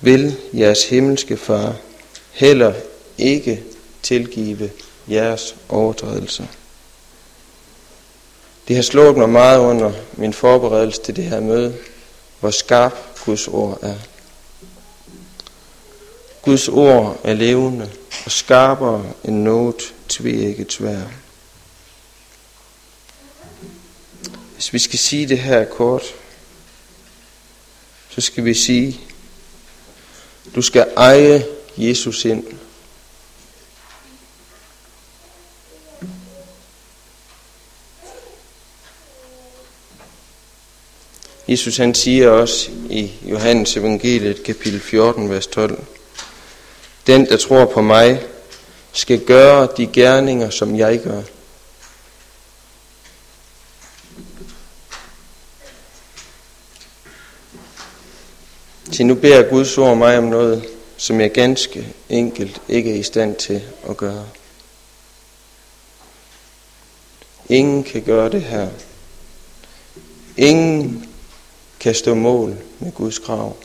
vil 0.02 0.36
jeres 0.54 0.86
himmelske 0.86 1.38
far 1.38 1.76
heller 2.32 2.74
ikke 3.18 3.64
tilgive 4.04 4.72
jeres 5.08 5.56
overtrædelser. 5.70 6.46
Det 8.68 8.76
har 8.76 8.84
slået 8.84 9.18
mig 9.18 9.30
meget 9.30 9.60
under 9.60 9.92
min 10.14 10.34
forberedelse 10.34 11.02
til 11.02 11.16
det 11.16 11.24
her 11.24 11.40
møde, 11.40 11.76
hvor 12.40 12.52
skarp 12.52 12.98
Guds 13.26 13.48
ord 13.48 13.80
er. 13.82 13.96
Guds 16.42 16.68
ord 16.68 17.20
er 17.24 17.34
levende 17.34 17.90
og 18.26 18.32
skarpere 18.32 19.06
end 19.24 19.36
noget 19.36 19.94
tvækket 20.10 20.68
tvær. 20.68 21.02
Hvis 24.60 24.74
vi 24.74 24.80
skal 24.80 25.00
sige 25.00 25.28
det 25.28 25.40
her 25.40 25.66
kort, 25.66 26.04
så 28.10 28.22
skal 28.22 28.46
vi 28.46 28.54
sige, 28.54 29.00
du 30.56 30.62
skal 30.62 30.88
eje 30.98 31.46
Jesus 31.78 32.26
ind. 32.26 32.44
Jesus 41.48 41.78
han 41.78 41.96
siger 41.96 42.30
også 42.30 42.70
i 42.90 43.12
Johannes 43.26 43.78
evangeliet 43.78 44.44
kapitel 44.44 44.80
14, 44.80 45.30
vers 45.30 45.48
12. 45.48 45.84
Den, 47.08 47.26
der 47.26 47.38
tror 47.38 47.66
på 47.66 47.82
mig, 47.82 48.22
skal 48.94 49.20
gøre 49.20 49.68
de 49.78 49.88
gerninger, 49.88 50.50
som 50.50 50.76
jeg 50.76 51.00
gør. 51.00 51.22
Til 58.92 59.06
nu 59.06 59.16
beder 59.16 59.50
Guds 59.50 59.78
ord 59.78 59.98
mig 59.98 60.18
om 60.18 60.24
noget, 60.24 60.66
som 60.98 61.22
jeg 61.22 61.32
ganske 61.32 61.94
enkelt 62.10 62.62
ikke 62.68 62.92
er 62.92 62.96
i 62.96 63.04
stand 63.04 63.36
til 63.36 63.64
at 63.90 63.98
gøre. 63.98 64.26
Ingen 67.50 67.84
kan 67.84 68.02
gøre 68.02 68.30
det 68.30 68.42
her. 68.42 68.70
Ingen 70.38 71.10
kan 71.80 71.96
stå 71.96 72.14
mål 72.14 72.58
med 72.80 72.92
Guds 72.92 73.20
krav. 73.20 73.58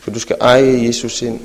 For 0.00 0.10
du 0.10 0.20
skal 0.20 0.36
eje 0.40 0.86
Jesus 0.86 1.22
ind. 1.22 1.40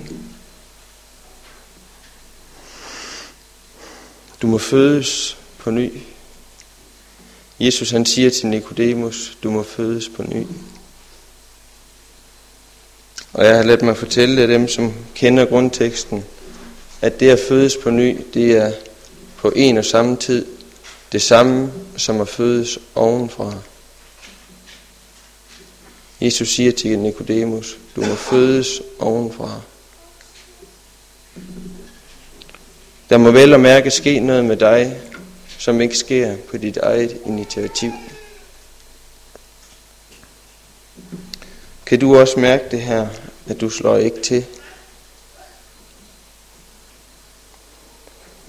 Du 4.41 4.47
må 4.47 4.57
fødes 4.57 5.37
på 5.57 5.71
ny. 5.71 5.91
Jesus 7.59 7.91
han 7.91 8.05
siger 8.05 8.29
til 8.29 8.47
Nikodemus, 8.47 9.37
du 9.43 9.51
må 9.51 9.63
fødes 9.63 10.09
på 10.09 10.23
ny. 10.23 10.45
Og 13.33 13.45
jeg 13.45 13.55
har 13.55 13.63
ladet 13.63 13.81
mig 13.81 13.97
fortælle 13.97 14.41
af 14.41 14.47
dem, 14.47 14.67
som 14.67 14.93
kender 15.15 15.45
grundteksten, 15.45 16.23
at 17.01 17.19
det 17.19 17.29
at 17.29 17.39
fødes 17.47 17.77
på 17.77 17.89
ny, 17.89 18.17
det 18.33 18.51
er 18.51 18.71
på 19.37 19.51
en 19.55 19.77
og 19.77 19.85
samme 19.85 20.17
tid 20.17 20.45
det 21.11 21.21
samme 21.21 21.71
som 21.97 22.21
at 22.21 22.27
fødes 22.27 22.79
ovenfra. 22.95 23.53
Jesus 26.21 26.49
siger 26.49 26.71
til 26.71 26.99
Nikodemus, 26.99 27.77
du 27.95 28.01
må 28.01 28.15
fødes 28.15 28.81
ovenfra. 28.99 29.61
Der 33.09 33.17
må 33.17 33.31
vel 33.31 33.53
og 33.53 33.59
mærke 33.59 33.91
ske 33.91 34.19
noget 34.19 34.45
med 34.45 34.57
dig, 34.57 34.97
som 35.57 35.81
ikke 35.81 35.97
sker 35.97 36.35
på 36.49 36.57
dit 36.57 36.77
eget 36.77 37.17
initiativ. 37.25 37.91
Kan 41.87 41.99
du 41.99 42.17
også 42.17 42.39
mærke 42.39 42.63
det 42.71 42.81
her, 42.81 43.07
at 43.47 43.61
du 43.61 43.69
slår 43.69 43.97
ikke 43.97 44.21
til? 44.21 44.45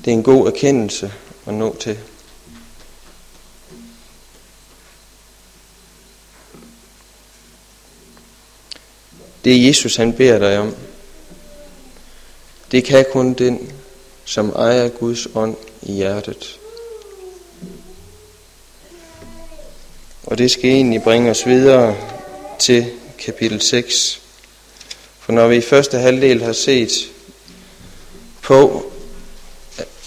Det 0.04 0.10
er 0.10 0.12
en 0.12 0.22
god 0.22 0.46
erkendelse 0.46 1.12
at 1.46 1.54
nå 1.54 1.76
til. 1.76 1.98
Det 9.44 9.66
Jesus 9.66 9.96
han 9.96 10.12
beder 10.12 10.38
dig 10.38 10.58
om, 10.58 10.74
det 12.70 12.84
kan 12.84 13.04
kun 13.12 13.34
den, 13.34 13.72
som 14.24 14.50
ejer 14.50 14.88
Guds 14.88 15.28
ånd 15.34 15.56
i 15.82 15.92
hjertet. 15.92 16.60
Og 20.24 20.38
det 20.38 20.50
skal 20.50 20.70
egentlig 20.70 21.02
bringe 21.02 21.30
os 21.30 21.46
videre 21.46 21.96
til 22.58 22.97
kapitel 23.18 23.60
6. 23.60 24.20
For 25.20 25.32
når 25.32 25.48
vi 25.48 25.56
i 25.56 25.60
første 25.60 25.98
halvdel 25.98 26.42
har 26.42 26.52
set 26.52 26.90
på, 28.42 28.92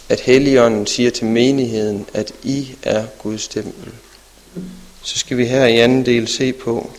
at 0.10 0.20
Helligånden 0.20 0.88
siger 0.88 1.12
til 1.12 1.26
menigheden, 1.26 2.06
at 2.14 2.34
I 2.44 2.76
er 2.84 3.06
Guds 3.20 3.48
tempel, 3.48 3.92
så 5.04 5.20
skal 5.20 5.38
vi 5.38 5.46
her 5.46 5.66
i 5.66 5.78
anden 5.78 6.06
del 6.06 6.28
se 6.28 6.54
på 6.54 6.92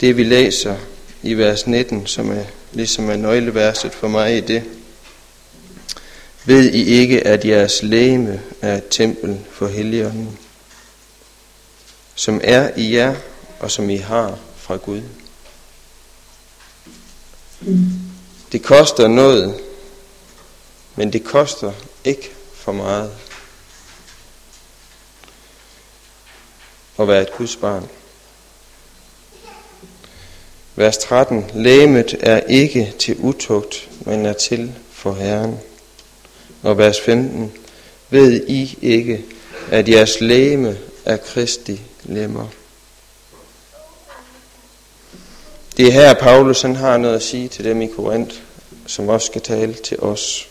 det, 0.00 0.16
vi 0.16 0.24
læser 0.24 0.76
i 1.22 1.34
vers 1.34 1.66
19, 1.66 2.06
som 2.06 2.30
er 2.30 2.44
ligesom 2.72 3.10
er 3.10 3.16
nøgleverset 3.16 3.94
for 3.94 4.08
mig 4.08 4.36
i 4.36 4.40
det. 4.40 4.62
Ved 6.44 6.72
I 6.72 6.84
ikke, 6.84 7.26
at 7.26 7.44
jeres 7.44 7.82
læme 7.82 8.42
er 8.62 8.76
et 8.76 8.88
tempel 8.90 9.38
for 9.50 9.68
Helligånden, 9.68 10.38
som 12.14 12.40
er 12.44 12.70
i 12.76 12.96
jer, 12.96 13.14
og 13.64 13.70
som 13.70 13.90
I 13.90 13.96
har 13.96 14.38
fra 14.56 14.76
Gud? 14.76 15.02
Det 18.52 18.62
koster 18.62 19.08
noget, 19.08 19.60
men 20.96 21.12
det 21.12 21.24
koster 21.24 21.72
ikke 22.04 22.30
for 22.54 22.72
meget 22.72 23.12
at 26.98 27.08
være 27.08 27.22
et 27.22 27.36
Guds 27.36 27.56
barn. 27.56 27.88
Vers 30.76 30.98
13. 30.98 31.50
Lægemet 31.54 32.14
er 32.20 32.40
ikke 32.40 32.94
til 32.98 33.16
utugt, 33.18 33.90
men 34.00 34.26
er 34.26 34.32
til 34.32 34.74
for 34.92 35.12
Herren. 35.12 35.58
Og 36.62 36.78
vers 36.78 37.00
15. 37.00 37.52
Ved 38.10 38.46
I 38.48 38.78
ikke, 38.82 39.24
at 39.70 39.88
jeres 39.88 40.20
lægeme 40.20 40.78
er 41.04 41.16
Kristi 41.16 41.80
lemmer? 42.02 42.48
Det 45.76 45.86
er 45.86 45.92
her, 45.92 46.14
Paulus 46.14 46.62
han 46.62 46.76
har 46.76 46.96
noget 46.96 47.14
at 47.14 47.22
sige 47.22 47.48
til 47.48 47.64
dem 47.64 47.82
i 47.82 47.86
Korinth, 47.86 48.36
som 48.86 49.08
også 49.08 49.26
skal 49.26 49.40
tale 49.40 49.74
til 49.74 50.00
os. 50.00 50.48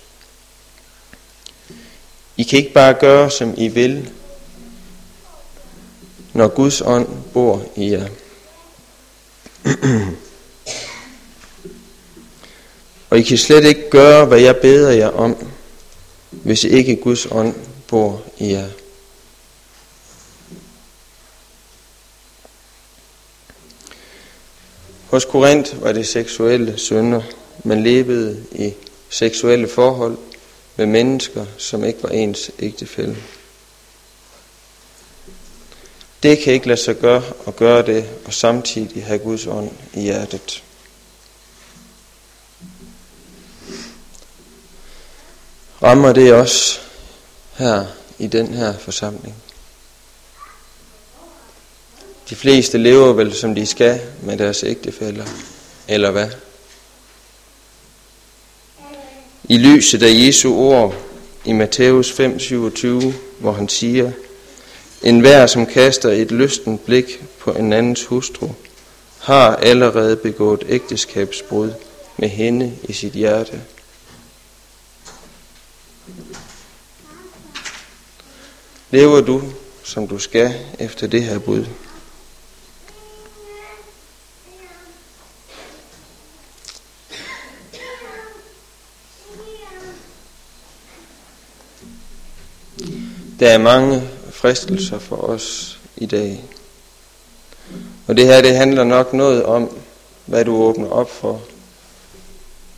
I 2.38 2.44
kan 2.44 2.60
ikke 2.60 2.74
bare 2.74 2.94
gøre, 2.94 3.32
som 3.32 3.54
I 3.58 3.68
vil, 3.68 4.10
når 6.34 6.48
Guds 6.48 6.82
ånd 6.82 7.08
bor 7.34 7.66
i 7.76 7.92
jer. 7.92 8.08
Og 13.10 13.20
I 13.20 13.22
kan 13.22 13.38
slet 13.38 13.66
ikke 13.66 13.90
gøre, 13.90 14.26
hvad 14.26 14.40
jeg 14.40 14.58
beder 14.58 14.92
jer 14.92 15.10
om, 15.10 15.48
hvis 16.32 16.64
ikke 16.64 16.96
Guds 16.96 17.28
ånd 17.32 17.56
bor 17.88 18.22
i 18.38 18.52
jer. 18.52 18.68
Hos 25.14 25.26
Korinth 25.26 25.82
var 25.82 25.92
det 25.92 26.08
seksuelle 26.08 26.78
synder. 26.78 27.22
Man 27.64 27.84
levede 27.84 28.46
i 28.52 28.74
seksuelle 29.10 29.68
forhold 29.68 30.18
med 30.76 30.86
mennesker, 30.86 31.46
som 31.58 31.84
ikke 31.84 32.04
var 32.04 32.10
ens 32.10 32.52
ægtefælde. 32.60 33.16
Det 36.24 36.40
kan 36.40 36.54
ikke 36.54 36.68
lade 36.68 36.80
sig 36.80 36.96
gøre 36.96 37.24
at 37.48 37.56
gøre 37.56 37.86
det, 37.86 38.10
og 38.26 38.34
samtidig 38.34 39.06
have 39.06 39.20
Guds 39.20 39.48
ånd 39.48 39.72
i 39.94 40.02
hjertet. 40.02 40.64
Rammer 45.84 46.14
det 46.14 46.34
os 46.34 46.82
her 47.54 47.86
i 48.20 48.28
den 48.28 48.54
her 48.54 48.78
forsamling? 48.78 49.36
De 52.30 52.36
fleste 52.36 52.78
lever 52.78 53.14
vel 53.14 53.34
som 53.34 53.56
de 53.56 53.66
skal 53.66 54.02
med 54.22 54.38
deres 54.38 54.64
ægtefæller, 54.64 55.26
eller 55.88 56.12
hvad? 56.12 56.28
I 59.44 59.58
lyset 59.58 60.04
af 60.04 60.12
Jesu 60.14 60.56
ord 60.56 60.96
i 61.46 61.52
Matthæus 61.52 62.12
5:27, 62.12 63.14
hvor 63.40 63.52
han 63.52 63.70
siger, 63.70 64.12
en 65.04 65.20
hver, 65.20 65.48
som 65.48 65.66
kaster 65.66 66.10
et 66.10 66.32
lysten 66.32 66.78
blik 66.78 67.24
på 67.40 67.52
en 67.52 67.74
andens 67.74 68.06
hustru, 68.06 68.50
har 69.20 69.56
allerede 69.56 70.16
begået 70.16 70.64
ægteskabsbrud 70.70 71.72
med 72.18 72.30
hende 72.30 72.78
i 72.84 72.94
sit 72.94 73.14
hjerte. 73.14 73.62
Lever 78.92 79.22
du, 79.22 79.42
som 79.84 80.08
du 80.08 80.20
skal, 80.20 80.54
efter 80.80 81.08
det 81.08 81.24
her 81.24 81.40
bud? 81.40 81.66
Der 93.40 93.50
er 93.50 93.58
mange 93.58 94.04
fristelser 94.32 95.00
for 95.00 95.16
os 95.16 95.80
i 95.98 96.06
dag. 96.06 96.44
Og 98.08 98.18
det 98.18 98.26
her, 98.26 98.42
det 98.42 98.56
handler 98.56 98.84
nok 98.84 99.14
noget 99.14 99.44
om, 99.44 99.78
hvad 100.26 100.46
du 100.46 100.56
åbner 100.56 100.90
op 100.90 101.10
for 101.10 101.42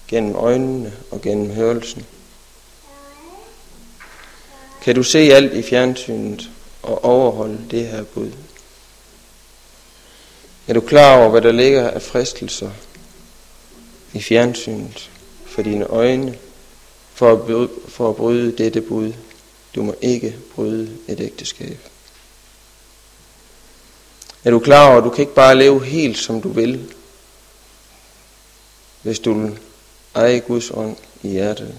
gennem 0.08 0.36
øjnene 0.36 0.94
og 1.12 1.22
gennem 1.22 1.52
hørelsen. 1.52 2.06
Kan 4.82 4.96
du 4.96 5.04
se 5.04 5.20
alt 5.20 5.54
i 5.54 5.62
fjernsynet 5.62 6.50
og 6.84 7.06
overholde 7.06 7.60
det 7.72 7.88
her 7.88 8.04
bud? 8.04 8.32
Er 10.68 10.74
du 10.74 10.82
klar 10.82 11.18
over, 11.18 11.30
hvad 11.30 11.42
der 11.42 11.52
ligger 11.52 11.90
af 11.90 12.02
fristelser 12.02 12.72
i 14.14 14.22
fjernsynet 14.22 15.10
for 15.46 15.62
dine 15.62 15.86
øjne 15.86 16.38
for 17.14 17.32
at, 17.32 17.42
bryde, 17.42 17.70
for 17.88 18.10
at 18.10 18.16
bryde 18.16 18.58
dette 18.58 18.82
bud? 18.82 19.14
Du 19.76 19.84
må 19.84 19.96
ikke 20.02 20.36
bryde 20.56 20.98
et 21.08 21.20
ægteskab. 21.20 21.80
Er 24.44 24.52
du 24.52 24.60
klar 24.60 24.88
over, 24.88 24.98
at 24.98 25.04
du 25.04 25.10
kan 25.10 25.22
ikke 25.22 25.34
bare 25.34 25.56
leve 25.56 25.86
helt 25.86 26.18
som 26.18 26.42
du 26.42 26.50
vil, 26.50 26.94
hvis 29.02 29.20
du 29.20 29.34
vil 29.34 29.60
eje 30.16 30.40
Guds 30.40 30.72
ånd 30.72 30.96
i 31.24 31.28
hjertet? 31.28 31.76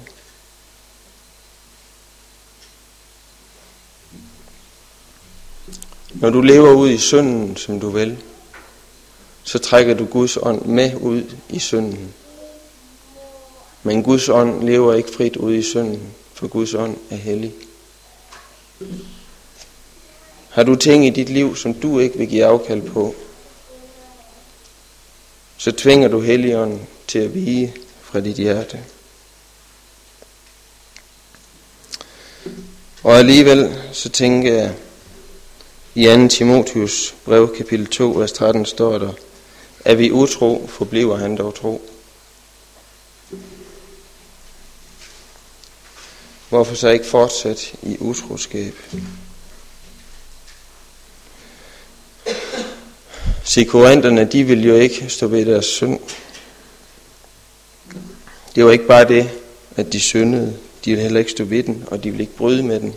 Når 6.11 6.31
du 6.31 6.41
lever 6.41 6.73
ud 6.73 6.91
i 6.91 6.99
synden, 6.99 7.57
som 7.57 7.81
du 7.81 7.91
vil, 7.91 8.19
så 9.45 9.59
trækker 9.59 9.95
du 9.95 10.05
Guds 10.05 10.37
ånd 10.37 10.65
med 10.65 10.95
ud 10.95 11.23
i 11.49 11.59
synden. 11.59 12.15
Men 13.83 14.03
Guds 14.03 14.29
ånd 14.29 14.63
lever 14.63 14.95
ikke 14.95 15.11
frit 15.11 15.37
ud 15.37 15.55
i 15.55 15.63
synden, 15.63 16.15
for 16.35 16.49
Guds 16.49 16.75
ånd 16.75 16.97
er 17.11 17.17
hellig. 17.17 17.55
Har 20.51 20.63
du 20.63 20.75
ting 20.75 21.07
i 21.07 21.11
dit 21.11 21.29
liv, 21.29 21.57
som 21.57 21.75
du 21.75 21.99
ikke 21.99 22.19
vil 22.19 22.29
give 22.29 22.45
afkald 22.45 22.83
på, 22.83 23.15
så 25.57 25.73
tvinger 25.73 26.09
du 26.09 26.21
Helligånden 26.21 26.87
til 27.09 27.19
at 27.19 27.35
vige 27.35 27.75
fra 28.01 28.21
dit 28.21 28.37
hjerte. 28.37 28.81
Og 33.03 33.19
alligevel 33.19 33.75
så 33.93 34.09
tænker 34.09 34.55
jeg, 34.55 34.75
i 35.95 36.05
2. 36.05 36.29
Timotius 36.29 37.15
brev 37.25 37.57
kapitel 37.57 37.87
2, 37.87 38.11
vers 38.11 38.33
13 38.33 38.67
står 38.67 38.99
der, 38.99 39.13
er 39.85 39.95
vi 39.95 40.11
utro, 40.11 40.67
forbliver 40.69 41.17
han 41.17 41.37
dog 41.37 41.55
tro. 41.55 41.83
Hvorfor 46.49 46.75
så 46.75 46.89
ikke 46.89 47.07
fortsætte 47.07 47.63
i 47.83 47.97
utroskab? 48.01 48.75
Se, 53.45 53.65
korinterne, 53.65 54.25
de 54.25 54.45
ville 54.45 54.65
jo 54.65 54.75
ikke 54.75 55.09
stå 55.09 55.27
ved 55.27 55.47
deres 55.47 55.67
synd. 55.67 56.01
Det 58.55 58.65
var 58.65 58.73
ikke 58.73 58.87
bare 58.87 59.09
det, 59.09 59.31
at 59.77 59.93
de 59.93 60.01
syndede. 60.01 60.57
De 60.85 60.91
ville 60.91 61.03
heller 61.03 61.19
ikke 61.19 61.31
stå 61.31 61.45
ved 61.45 61.63
den, 61.63 61.85
og 61.87 62.05
de 62.05 62.11
ville 62.11 62.23
ikke 62.23 62.37
bryde 62.37 62.63
med 62.63 62.81
den. 62.81 62.95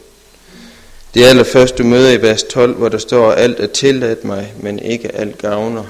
Det 1.13 1.25
allerførste 1.25 1.77
du 1.77 1.83
møder 1.83 2.11
i 2.11 2.21
vers 2.21 2.43
12, 2.43 2.75
hvor 2.75 2.89
der 2.89 2.97
står, 2.97 3.31
alt 3.31 3.59
er 3.59 3.67
tilladt 3.67 4.23
mig, 4.23 4.53
men 4.59 4.79
ikke 4.79 5.15
alt 5.15 5.37
gavner. 5.37 5.83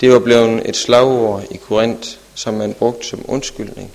Det 0.00 0.12
var 0.12 0.18
blevet 0.18 0.68
et 0.68 0.76
slagord 0.76 1.44
i 1.50 1.56
Korint, 1.56 2.18
som 2.34 2.54
man 2.54 2.74
brugte 2.74 3.06
som 3.06 3.24
undskyldning. 3.28 3.92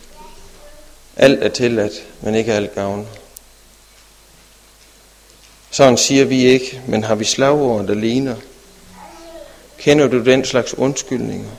Alt 1.17 1.43
er 1.43 1.49
tilladt, 1.49 1.93
men 2.21 2.35
ikke 2.35 2.53
alt 2.53 2.75
gavn. 2.75 3.07
Sådan 5.71 5.97
siger 5.97 6.25
vi 6.25 6.45
ikke, 6.45 6.81
men 6.87 7.03
har 7.03 7.15
vi 7.15 7.25
slagord, 7.25 7.87
der 7.87 7.93
ligner? 7.93 8.35
Kender 9.77 10.07
du 10.07 10.25
den 10.25 10.45
slags 10.45 10.73
undskyldninger? 10.73 11.49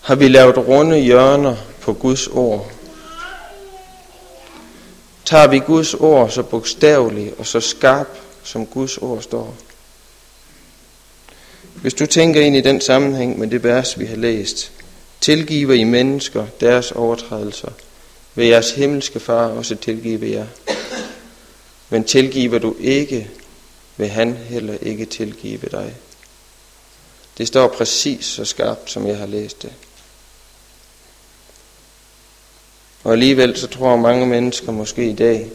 Har 0.00 0.14
vi 0.14 0.28
lavet 0.28 0.56
runde 0.56 0.98
hjørner 0.98 1.56
på 1.80 1.92
Guds 1.92 2.26
ord? 2.26 2.70
Tager 5.24 5.46
vi 5.46 5.58
Guds 5.58 5.94
ord 5.94 6.30
så 6.30 6.42
bogstaveligt 6.42 7.34
og 7.38 7.46
så 7.46 7.60
skarp, 7.60 8.08
som 8.42 8.66
Guds 8.66 8.98
ord 8.98 9.22
står? 9.22 9.54
Hvis 11.74 11.94
du 11.94 12.06
tænker 12.06 12.40
ind 12.40 12.56
i 12.56 12.60
den 12.60 12.80
sammenhæng 12.80 13.38
med 13.38 13.48
det 13.48 13.64
vers, 13.64 13.98
vi 13.98 14.06
har 14.06 14.16
læst, 14.16 14.72
tilgiver 15.20 15.74
I 15.74 15.84
mennesker 15.84 16.46
deres 16.60 16.92
overtrædelser, 16.92 17.70
vil 18.34 18.46
jeres 18.46 18.70
himmelske 18.70 19.20
far 19.20 19.48
også 19.48 19.76
tilgive 19.76 20.30
jer. 20.30 20.46
Men 21.88 22.04
tilgiver 22.04 22.58
du 22.58 22.76
ikke, 22.80 23.30
vil 23.96 24.08
han 24.08 24.34
heller 24.34 24.74
ikke 24.82 25.04
tilgive 25.04 25.68
dig. 25.70 25.94
Det 27.38 27.48
står 27.48 27.68
præcis 27.68 28.24
så 28.24 28.44
skarpt, 28.44 28.90
som 28.90 29.06
jeg 29.06 29.18
har 29.18 29.26
læst 29.26 29.62
det. 29.62 29.72
Og 33.04 33.12
alligevel 33.12 33.56
så 33.56 33.66
tror 33.66 33.96
mange 33.96 34.26
mennesker 34.26 34.72
måske 34.72 35.10
i 35.10 35.14
dag, 35.14 35.50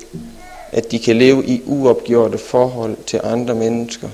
at 0.71 0.91
de 0.91 0.99
kan 0.99 1.17
leve 1.17 1.45
i 1.45 1.61
uopgjorte 1.65 2.37
forhold 2.37 2.97
til 3.07 3.21
andre 3.23 3.55
mennesker, 3.55 4.09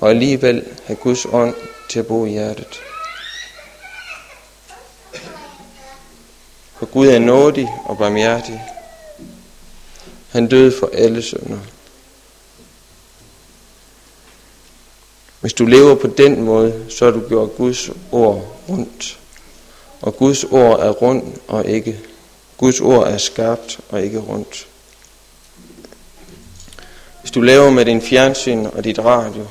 og 0.00 0.10
alligevel 0.10 0.64
have 0.84 0.96
Guds 0.96 1.26
ånd 1.32 1.54
til 1.88 1.98
at 1.98 2.06
bo 2.06 2.26
i 2.26 2.30
hjertet. 2.30 2.80
For 6.78 6.86
Gud 6.86 7.06
er 7.06 7.18
nådig 7.18 7.68
og 7.84 7.98
barmhjertig. 7.98 8.62
Han 10.28 10.48
døde 10.48 10.72
for 10.78 10.90
alle 10.92 11.22
sønder. 11.22 11.58
Hvis 15.40 15.52
du 15.52 15.66
lever 15.66 15.94
på 15.94 16.06
den 16.06 16.42
måde, 16.42 16.84
så 16.88 17.04
har 17.04 17.12
du 17.12 17.28
gjort 17.28 17.56
Guds 17.56 17.90
ord 18.12 18.56
rundt. 18.68 19.18
Og 20.02 20.16
Guds 20.16 20.44
ord 20.44 20.80
er 20.80 20.90
rundt 20.90 21.38
og 21.48 21.66
ikke. 21.66 22.00
Guds 22.56 22.80
ord 22.80 23.08
er 23.08 23.18
skarpt 23.18 23.80
og 23.88 24.02
ikke 24.02 24.18
rundt. 24.18 24.66
Hvis 27.20 27.30
du 27.30 27.40
lever 27.40 27.70
med 27.70 27.84
din 27.84 28.02
fjernsyn 28.02 28.66
og 28.66 28.84
dit 28.84 28.98
radio, 28.98 29.46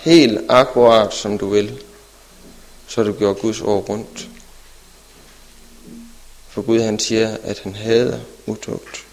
helt 0.00 0.40
akkurat 0.48 1.14
som 1.14 1.38
du 1.38 1.48
vil, 1.48 1.82
så 2.86 3.02
har 3.02 3.10
du 3.10 3.18
gjort 3.18 3.40
Guds 3.40 3.60
ord 3.60 3.88
rundt. 3.88 4.28
For 6.58 6.62
Gud 6.62 6.80
han 6.80 6.98
siger, 6.98 7.36
at 7.42 7.58
han 7.58 7.74
hader 7.74 8.20
utugt. 8.46 9.06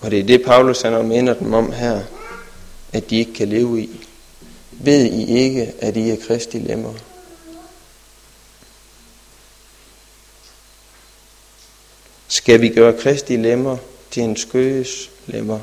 Og 0.00 0.10
det 0.10 0.18
er 0.18 0.24
det, 0.24 0.44
Paulus 0.44 0.82
han 0.82 1.08
minder 1.08 1.34
dem 1.34 1.54
om 1.54 1.72
her, 1.72 2.02
at 2.92 3.10
de 3.10 3.16
ikke 3.16 3.34
kan 3.34 3.48
leve 3.48 3.82
i. 3.82 4.06
Ved 4.70 5.04
I 5.04 5.38
ikke, 5.38 5.74
at 5.78 5.96
I 5.96 6.10
er 6.10 6.16
kristi 6.26 6.58
lemmer? 6.58 6.94
Skal 12.28 12.60
vi 12.60 12.68
gøre 12.68 12.98
kristi 13.00 13.36
lemmer 13.36 13.76
til 14.10 14.22
en 14.22 14.36
skøs 14.36 15.10
lemmer? 15.26 15.60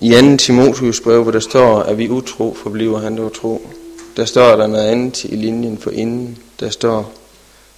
I 0.00 0.10
2. 0.10 0.36
Timotheus 0.36 1.00
brev, 1.00 1.22
hvor 1.22 1.32
der 1.32 1.40
står, 1.40 1.82
at 1.82 1.98
vi 1.98 2.08
utro, 2.08 2.54
forbliver 2.54 3.00
han 3.00 3.16
dog 3.16 3.34
tro. 3.34 3.68
Der 4.16 4.24
står 4.24 4.56
der 4.56 4.66
noget 4.66 4.86
andet 4.86 5.24
i 5.24 5.36
linjen 5.36 5.78
for 5.78 5.90
inden. 5.90 6.38
Der 6.60 6.70
står, 6.70 7.12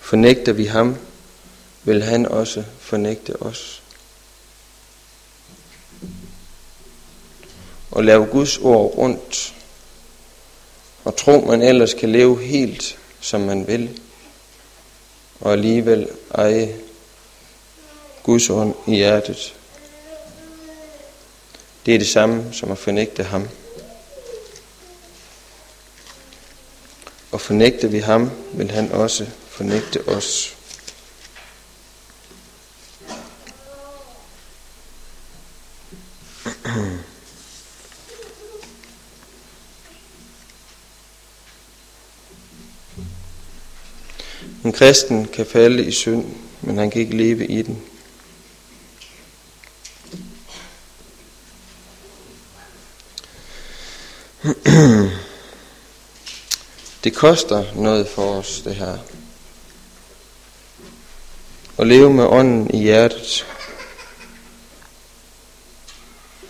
fornægter 0.00 0.52
vi 0.52 0.64
ham, 0.64 0.96
vil 1.84 2.02
han 2.02 2.26
også 2.26 2.64
fornægte 2.78 3.42
os. 3.42 3.82
Og 7.90 8.04
lave 8.04 8.26
Guds 8.26 8.58
ord 8.58 8.96
rundt, 8.98 9.54
og 11.04 11.16
tro 11.16 11.40
man 11.40 11.62
ellers 11.62 11.94
kan 11.94 12.12
leve 12.12 12.42
helt, 12.42 12.98
som 13.20 13.40
man 13.40 13.66
vil, 13.66 14.00
og 15.40 15.52
alligevel 15.52 16.08
eje 16.34 16.76
Guds 18.22 18.50
ånd 18.50 18.74
i 18.86 18.94
hjertet. 18.94 19.54
Det 21.86 21.94
er 21.94 21.98
det 21.98 22.08
samme 22.08 22.52
som 22.52 22.70
at 22.72 22.78
fornægte 22.78 23.22
ham. 23.22 23.48
Og 27.32 27.40
fornægter 27.40 27.88
vi 27.88 27.98
ham, 27.98 28.30
vil 28.52 28.70
han 28.70 28.92
også 28.92 29.26
fornægte 29.48 30.08
os. 30.08 30.56
En 44.64 44.72
kristen 44.72 45.28
kan 45.28 45.46
falde 45.46 45.84
i 45.84 45.90
synd, 45.90 46.24
men 46.62 46.78
han 46.78 46.90
kan 46.90 47.00
ikke 47.00 47.16
leve 47.16 47.46
i 47.46 47.62
den. 47.62 47.82
Det 57.04 57.14
koster 57.14 57.64
noget 57.74 58.08
for 58.08 58.38
os, 58.38 58.60
det 58.64 58.74
her. 58.74 58.98
At 61.78 61.86
leve 61.86 62.12
med 62.12 62.24
ånden 62.24 62.70
i 62.74 62.82
hjertet. 62.82 63.46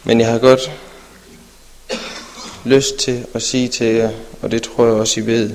Men 0.04 0.20
jeg 0.20 0.28
har 0.28 0.38
godt 0.38 0.70
lyst 2.64 2.96
til 2.96 3.26
at 3.34 3.42
sige 3.42 3.68
til 3.68 3.86
jer, 3.86 4.10
og 4.42 4.50
det 4.50 4.62
tror 4.62 4.84
jeg 4.86 4.94
også 4.94 5.20
I 5.20 5.26
ved, 5.26 5.54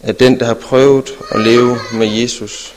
at 0.00 0.20
den, 0.20 0.40
der 0.40 0.46
har 0.46 0.54
prøvet 0.54 1.10
at 1.30 1.40
leve 1.40 1.78
med 1.94 2.06
Jesus, 2.06 2.74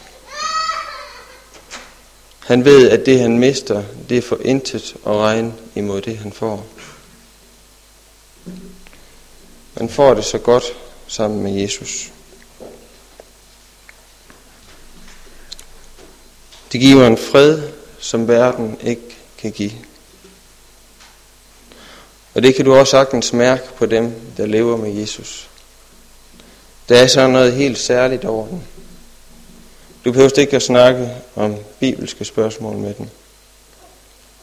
han 2.39 2.65
ved, 2.65 2.89
at 2.89 3.05
det 3.05 3.19
han 3.19 3.39
mister, 3.39 3.83
det 4.09 4.17
er 4.17 4.21
for 4.21 4.39
intet 4.41 4.95
at 5.05 5.11
regne 5.11 5.53
imod 5.75 6.01
det 6.01 6.17
han 6.17 6.31
får. 6.31 6.67
Man 9.75 9.89
får 9.89 10.13
det 10.13 10.25
så 10.25 10.37
godt 10.37 10.63
sammen 11.07 11.43
med 11.43 11.51
Jesus. 11.51 12.11
Det 16.71 16.79
giver 16.79 17.07
en 17.07 17.17
fred, 17.17 17.61
som 17.99 18.27
verden 18.27 18.77
ikke 18.81 19.15
kan 19.37 19.51
give. 19.51 19.71
Og 22.33 22.43
det 22.43 22.55
kan 22.55 22.65
du 22.65 22.75
også 22.75 22.91
sagtens 22.91 23.33
mærke 23.33 23.63
på 23.77 23.85
dem, 23.85 24.13
der 24.37 24.45
lever 24.45 24.77
med 24.77 24.93
Jesus. 24.93 25.49
Der 26.89 26.97
er 26.97 27.07
så 27.07 27.27
noget 27.27 27.53
helt 27.53 27.77
særligt 27.77 28.25
over 28.25 28.47
den. 28.47 28.63
Du 30.05 30.11
behøver 30.11 30.39
ikke 30.39 30.55
at 30.55 30.63
snakke 30.63 31.11
om 31.35 31.55
bibelske 31.79 32.25
spørgsmål 32.25 32.77
med 32.77 32.93
dem. 32.93 33.07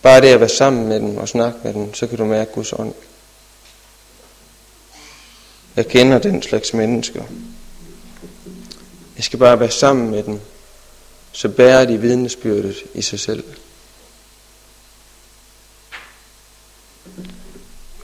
Bare 0.03 0.21
det 0.21 0.29
at 0.29 0.41
være 0.41 0.49
sammen 0.49 0.88
med 0.88 1.01
dem 1.01 1.17
og 1.17 1.29
snakke 1.29 1.59
med 1.65 1.75
dem, 1.75 1.95
så 1.95 2.07
kan 2.07 2.19
du 2.19 2.25
mærke 2.25 2.53
Guds 2.53 2.73
ånd. 2.73 2.95
Jeg 5.77 5.89
kender 5.89 6.19
den 6.19 6.43
slags 6.43 6.75
mennesker. 6.75 7.23
Jeg 9.17 9.25
skal 9.25 9.39
bare 9.39 9.61
være 9.61 9.71
sammen 9.71 10.11
med 10.11 10.23
dem, 10.23 10.41
så 11.33 11.49
bærer 11.49 11.85
de 11.85 12.01
vidnesbyrdet 12.01 12.77
i 12.95 13.03
sig 13.03 13.21
selv. 13.21 13.45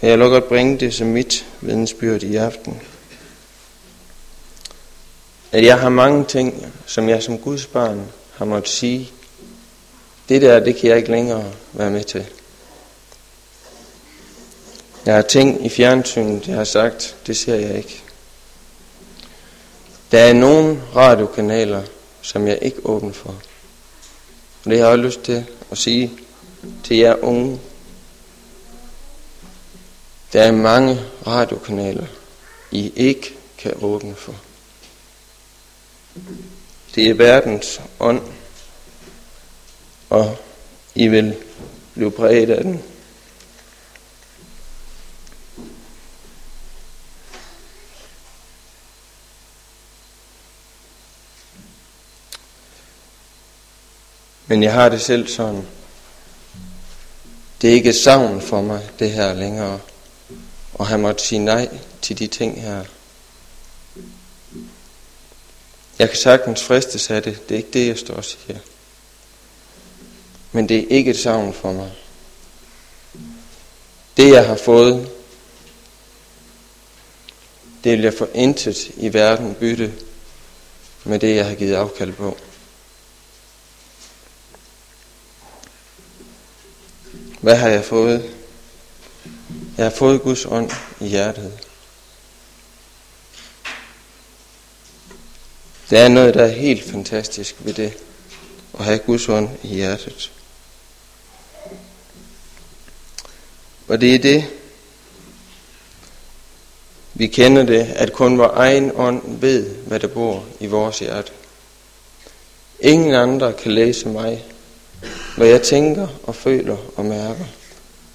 Men 0.00 0.10
jeg 0.10 0.18
vil 0.18 0.28
godt 0.28 0.48
bringe 0.48 0.78
det 0.78 0.94
som 0.94 1.06
mit 1.06 1.46
vidnesbyrd 1.60 2.22
i 2.22 2.36
aften. 2.36 2.80
At 5.52 5.64
jeg 5.64 5.80
har 5.80 5.88
mange 5.88 6.24
ting, 6.24 6.72
som 6.86 7.08
jeg 7.08 7.22
som 7.22 7.38
Guds 7.38 7.66
barn 7.66 8.12
har 8.34 8.44
måttet 8.44 8.72
sige. 8.72 9.10
Det 10.28 10.42
der, 10.42 10.60
det 10.60 10.76
kan 10.76 10.90
jeg 10.90 10.96
ikke 10.96 11.10
længere 11.10 11.52
være 11.72 11.90
med 11.90 12.04
til. 12.04 12.26
Jeg 15.06 15.14
har 15.14 15.22
ting 15.22 15.66
i 15.66 15.68
fjernsynet, 15.68 16.48
jeg 16.48 16.56
har 16.56 16.64
sagt, 16.64 17.16
det 17.26 17.36
ser 17.36 17.54
jeg 17.54 17.76
ikke. 17.76 18.02
Der 20.10 20.18
er 20.18 20.32
nogle 20.32 20.82
radiokanaler, 20.96 21.82
som 22.22 22.46
jeg 22.46 22.58
ikke 22.62 22.78
åbner 22.84 23.12
for. 23.12 23.34
Og 24.64 24.70
det 24.70 24.80
har 24.80 24.88
jeg 24.88 24.98
lyst 24.98 25.22
til 25.22 25.46
at 25.70 25.78
sige 25.78 26.12
til 26.84 26.96
jer 26.96 27.14
unge. 27.24 27.60
Der 30.32 30.42
er 30.42 30.52
mange 30.52 31.00
radiokanaler, 31.26 32.06
I 32.70 32.92
ikke 32.96 33.34
kan 33.58 33.72
åbne 33.82 34.14
for. 34.14 34.34
Det 36.94 37.10
er 37.10 37.14
verdens 37.14 37.80
ånd, 38.00 38.22
og 40.10 40.36
I 40.94 41.08
vil 41.08 41.36
blive 41.94 42.10
præget 42.10 42.50
af 42.50 42.64
den. 42.64 42.82
Men 54.48 54.62
jeg 54.62 54.72
har 54.72 54.88
det 54.88 55.00
selv 55.00 55.28
sådan. 55.28 55.66
Det 57.62 57.70
er 57.70 57.74
ikke 57.74 57.92
savn 57.92 58.40
for 58.40 58.62
mig, 58.62 58.88
det 58.98 59.10
her 59.10 59.34
længere. 59.34 59.80
Og 60.74 60.86
han 60.86 61.00
måtte 61.00 61.22
sige 61.24 61.38
nej 61.38 61.68
til 62.02 62.18
de 62.18 62.26
ting 62.26 62.62
her. 62.62 62.84
Jeg 65.98 66.08
kan 66.08 66.18
sagtens 66.18 66.62
fristes 66.62 67.10
af 67.10 67.22
det. 67.22 67.48
Det 67.48 67.54
er 67.54 67.58
ikke 67.58 67.70
det, 67.72 67.86
jeg 67.86 67.98
står 67.98 68.14
og 68.14 68.24
siger. 68.24 68.58
Men 70.52 70.68
det 70.68 70.78
er 70.78 70.86
ikke 70.88 71.10
et 71.10 71.18
savn 71.18 71.54
for 71.54 71.72
mig. 71.72 71.92
Det, 74.16 74.32
jeg 74.32 74.46
har 74.46 74.56
fået, 74.56 75.10
det 77.84 77.92
vil 77.92 78.00
jeg 78.02 78.14
for 78.14 78.28
intet 78.34 78.90
i 78.96 79.12
verden 79.12 79.54
bytte 79.54 79.94
med 81.04 81.18
det, 81.18 81.36
jeg 81.36 81.46
har 81.46 81.54
givet 81.54 81.74
afkald 81.74 82.12
på. 82.12 82.36
Hvad 87.40 87.56
har 87.56 87.68
jeg 87.68 87.84
fået? 87.84 88.30
Jeg 89.76 89.84
har 89.84 89.90
fået 89.90 90.22
Guds 90.22 90.46
ånd 90.46 90.70
i 91.00 91.06
hjertet. 91.06 91.52
Der 95.90 96.00
er 96.00 96.08
noget, 96.08 96.34
der 96.34 96.44
er 96.44 96.48
helt 96.48 96.90
fantastisk 96.90 97.56
ved 97.58 97.74
det, 97.74 97.92
at 98.78 98.84
have 98.84 98.98
Guds 98.98 99.28
ånd 99.28 99.48
i 99.62 99.66
hjertet. 99.68 100.32
Og 103.88 104.00
det 104.00 104.14
er 104.14 104.18
det, 104.18 104.44
vi 107.14 107.26
kender 107.26 107.62
det, 107.62 107.92
at 107.96 108.12
kun 108.12 108.38
vores 108.38 108.52
egen 108.54 108.92
ånd 108.94 109.40
ved, 109.40 109.74
hvad 109.74 110.00
der 110.00 110.08
bor 110.08 110.44
i 110.60 110.66
vores 110.66 110.98
hjerte. 110.98 111.32
Ingen 112.80 113.14
andre 113.14 113.52
kan 113.52 113.72
læse 113.72 114.08
mig, 114.08 114.44
hvad 115.38 115.48
jeg 115.48 115.62
tænker 115.62 116.08
og 116.22 116.34
føler 116.34 116.76
og 116.96 117.04
mærker. 117.04 117.44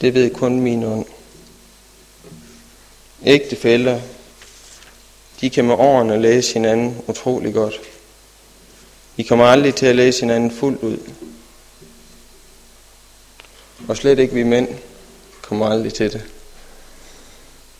Det 0.01 0.13
ved 0.13 0.33
kun 0.33 0.59
min 0.59 0.83
ånd. 0.83 1.05
Ægtefælder, 3.25 3.99
de 5.41 5.49
kan 5.49 5.65
med 5.65 5.75
årene 5.75 6.21
læse 6.21 6.53
hinanden 6.53 7.01
utrolig 7.07 7.53
godt. 7.53 7.81
De 9.17 9.23
kommer 9.23 9.45
aldrig 9.45 9.75
til 9.75 9.86
at 9.86 9.95
læse 9.95 10.21
hinanden 10.21 10.51
fuldt 10.51 10.83
ud. 10.83 10.97
Og 13.88 13.97
slet 13.97 14.19
ikke 14.19 14.33
vi 14.33 14.43
mænd 14.43 14.67
kommer 15.41 15.65
aldrig 15.69 15.93
til 15.93 16.13
det. 16.13 16.23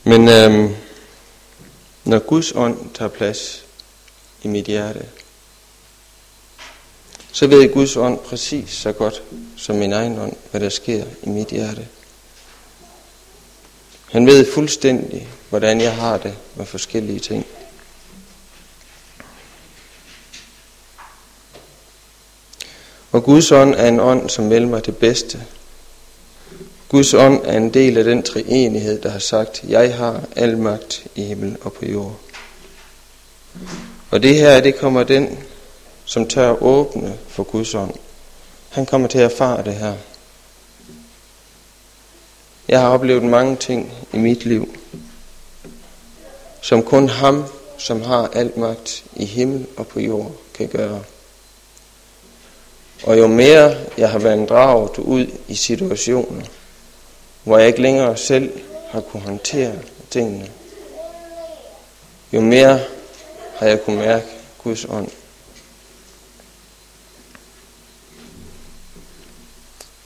Men 0.04 0.28
øhm, 0.28 0.76
når 2.04 2.20
Guds 2.20 2.52
ånd 2.56 2.94
tager 2.94 3.10
plads 3.10 3.66
i 4.44 4.48
mit 4.48 4.66
hjerte, 4.66 5.06
så 7.34 7.48
ved 7.48 7.74
Guds 7.74 7.98
ånd 7.98 8.20
præcis 8.20 8.70
så 8.70 8.92
godt 8.92 9.24
som 9.58 9.76
min 9.76 9.94
egen 9.94 10.20
ånd, 10.20 10.34
hvad 10.52 10.62
der 10.62 10.70
sker 10.70 11.06
i 11.24 11.30
mit 11.30 11.48
hjerte. 11.48 11.88
Han 14.12 14.28
ved 14.28 14.52
fuldstændig, 14.54 15.28
hvordan 15.50 15.82
jeg 15.82 15.96
har 15.96 16.18
det 16.18 16.34
med 16.56 16.66
forskellige 16.66 17.20
ting. 17.20 17.46
Og 23.12 23.24
Guds 23.24 23.52
ånd 23.52 23.76
er 23.76 23.88
en 23.88 24.00
ånd, 24.00 24.30
som 24.30 24.50
vil 24.50 24.68
mig 24.68 24.86
det 24.86 24.98
bedste. 24.98 25.44
Guds 26.90 27.14
ånd 27.14 27.42
er 27.46 27.58
en 27.58 27.74
del 27.74 27.98
af 27.98 28.04
den 28.04 28.24
treenighed, 28.24 29.02
der 29.02 29.10
har 29.10 29.20
sagt, 29.20 29.64
jeg 29.68 29.96
har 29.98 30.24
al 30.36 30.58
magt 30.58 31.08
i 31.16 31.24
himmel 31.24 31.58
og 31.62 31.74
på 31.74 31.86
jord. 31.86 32.20
Og 34.12 34.24
det 34.24 34.36
her, 34.36 34.62
det 34.62 34.76
kommer 34.76 35.04
den, 35.04 35.40
som 36.06 36.28
tør 36.28 36.64
åbne 36.64 37.18
for 37.28 37.44
Guds 37.44 37.76
ånd. 37.76 37.94
Han 38.70 38.86
kommer 38.86 39.08
til 39.08 39.18
at 39.18 39.32
erfare 39.32 39.64
det 39.64 39.74
her. 39.74 39.94
Jeg 42.68 42.80
har 42.80 42.90
oplevet 42.90 43.24
mange 43.24 43.56
ting 43.56 43.92
i 44.14 44.18
mit 44.18 44.46
liv, 44.46 44.76
som 46.62 46.84
kun 46.84 47.10
ham, 47.10 47.46
som 47.78 48.02
har 48.02 48.28
al 48.34 48.52
magt 48.60 49.04
i 49.16 49.26
himmel 49.26 49.68
og 49.78 49.88
på 49.88 50.00
jord, 50.00 50.32
kan 50.54 50.68
gøre. 50.68 51.04
Og 53.04 53.18
jo 53.18 53.28
mere 53.28 53.78
jeg 53.98 54.10
har 54.10 54.20
været 54.20 54.50
draget 54.50 54.98
ud 54.98 55.28
i 55.48 55.56
situationer, 55.56 56.46
hvor 57.44 57.58
jeg 57.58 57.68
ikke 57.68 57.82
længere 57.82 58.18
selv 58.18 58.60
har 58.90 59.02
kunne 59.02 59.24
håndtere 59.24 59.74
tingene, 60.10 60.50
jo 62.34 62.42
mere 62.42 62.80
har 63.56 63.68
jeg 63.68 63.84
kunnet 63.84 64.00
mærke 64.00 64.26
Guds 64.64 64.86
ånd. 64.86 65.10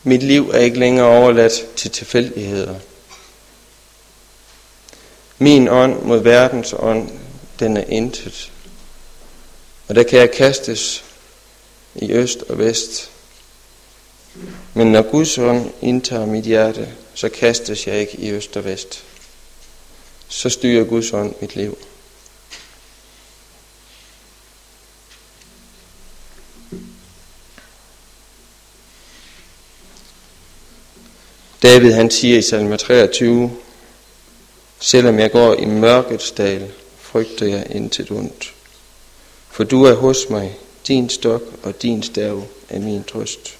Mit 0.08 0.24
liv 0.24 0.50
er 0.50 0.60
ikke 0.60 0.80
længere 0.80 1.06
overladt 1.06 1.76
til 1.76 1.91
tilfældigheder. 1.91 2.76
Min 5.38 5.67
ånd 5.67 6.02
mod 6.02 6.20
verdens 6.20 6.76
ånd, 6.80 7.10
den 7.60 7.78
er 7.78 7.84
intet. 7.84 8.52
Og 9.88 9.96
der 9.96 10.04
kan 10.04 10.20
jeg 10.20 10.32
kastes 10.32 11.04
i 11.96 12.12
øst 12.12 12.43
og 12.50 12.58
vest. 12.58 13.12
Men 14.74 14.91
når 14.91 15.02
Guds 15.02 15.38
ånd 15.38 15.72
indtager 15.82 16.26
mit 16.26 16.43
hjerte, 16.43 16.89
så 17.13 17.30
kastes 17.30 17.88
jeg 17.88 18.00
ikke 18.00 18.17
i 18.17 18.32
øst 18.32 18.58
og 18.58 18.65
vest. 18.65 19.04
Så 20.28 20.50
styrer 20.50 20.84
Guds 20.84 21.13
ånd 21.13 21.34
mit 21.41 21.56
liv. 21.56 21.78
David 31.63 31.91
han 31.91 32.12
siger 32.12 32.38
i 32.38 32.41
salme 32.41 32.78
23, 32.78 33.52
Selvom 34.80 35.20
jeg 35.20 35.32
går 35.32 35.54
i 35.54 35.65
mørkets 35.65 36.32
dal, 36.32 36.72
frygter 36.98 37.46
jeg 37.46 37.67
intet 37.70 38.12
ondt. 38.12 38.54
For 39.50 39.63
du 39.63 39.84
er 39.84 39.93
hos 39.93 40.30
mig, 40.30 40.58
din 40.88 41.10
stok 41.10 41.41
og 41.63 41.82
din 41.82 42.04
stav 42.04 42.48
er 42.70 42.80
min 42.80 43.04
trøst. 43.04 43.58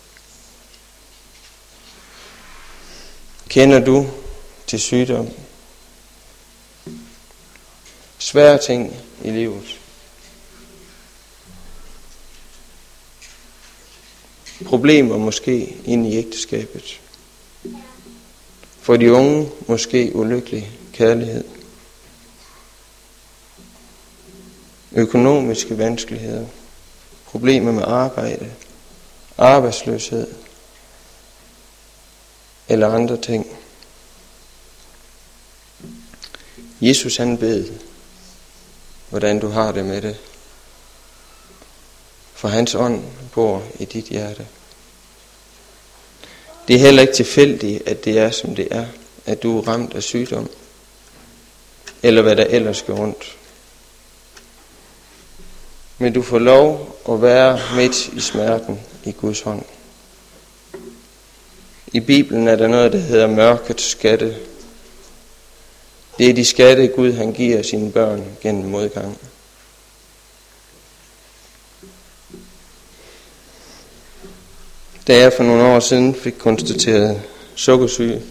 Kender 3.50 3.80
du 3.80 4.08
til 4.68 4.80
sygdom? 4.80 5.30
Svære 8.18 8.58
ting 8.58 8.96
i 9.24 9.30
livet. 9.30 9.80
Problemer 14.66 15.18
måske 15.18 15.76
ind 15.86 16.08
i 16.08 16.18
ægteskabet. 16.18 17.00
For 18.88 18.98
de 18.98 19.14
unge 19.14 19.52
måske 19.68 20.12
ulykkelig 20.16 20.72
kærlighed. 20.94 21.44
Økonomiske 24.92 25.78
vanskeligheder. 25.78 26.48
Problemer 27.26 27.72
med 27.72 27.84
arbejde. 27.88 28.54
Arbejdsløshed. 29.38 30.28
Eller 32.68 32.94
andre 32.94 33.18
ting. 33.22 33.58
Jesus 36.82 37.18
han 37.18 37.42
ved, 37.42 37.72
hvordan 39.10 39.40
du 39.40 39.48
har 39.48 39.72
det 39.72 39.86
med 39.86 40.02
det. 40.02 40.18
For 42.34 42.48
hans 42.48 42.76
ånd 42.76 43.04
bor 43.34 43.64
i 43.80 43.86
dit 43.86 44.06
hjerte. 44.06 44.48
Det 46.68 46.76
er 46.76 46.80
heller 46.80 47.02
ikke 47.02 47.14
tilfældigt, 47.14 47.88
at 47.88 48.06
det 48.06 48.20
er, 48.20 48.32
som 48.32 48.56
det 48.56 48.68
er, 48.72 48.86
at 49.26 49.44
du 49.44 49.58
er 49.58 49.68
ramt 49.68 49.94
af 49.94 50.04
sygdom, 50.04 50.50
eller 52.04 52.22
hvad 52.22 52.36
der 52.36 52.44
ellers 52.44 52.82
går 52.82 52.94
rundt. 52.94 53.38
Men 55.98 56.14
du 56.14 56.22
får 56.22 56.40
lov 56.40 57.00
at 57.10 57.22
være 57.22 57.60
midt 57.76 58.08
i 58.08 58.20
smerten 58.20 58.80
i 59.04 59.12
Guds 59.12 59.42
hånd. 59.42 59.64
I 61.94 62.00
Bibelen 62.00 62.48
er 62.48 62.56
der 62.56 62.68
noget, 62.68 62.94
der 62.94 63.00
hedder 63.00 63.28
mørkets 63.28 63.84
skatte. 63.84 64.36
Det 66.18 66.30
er 66.30 66.34
de 66.34 66.46
skatte, 66.46 66.88
Gud 66.88 67.14
han 67.14 67.34
giver 67.34 67.62
sine 67.62 67.92
børn 67.92 68.24
gennem 68.42 68.66
modgang. 68.66 69.18
Da 75.08 75.18
jeg 75.18 75.34
for 75.34 75.44
nogle 75.44 75.64
år 75.64 75.80
siden 75.80 76.16
fik 76.16 76.34
konstateret 76.38 77.22
sukkersyge, 77.56 78.22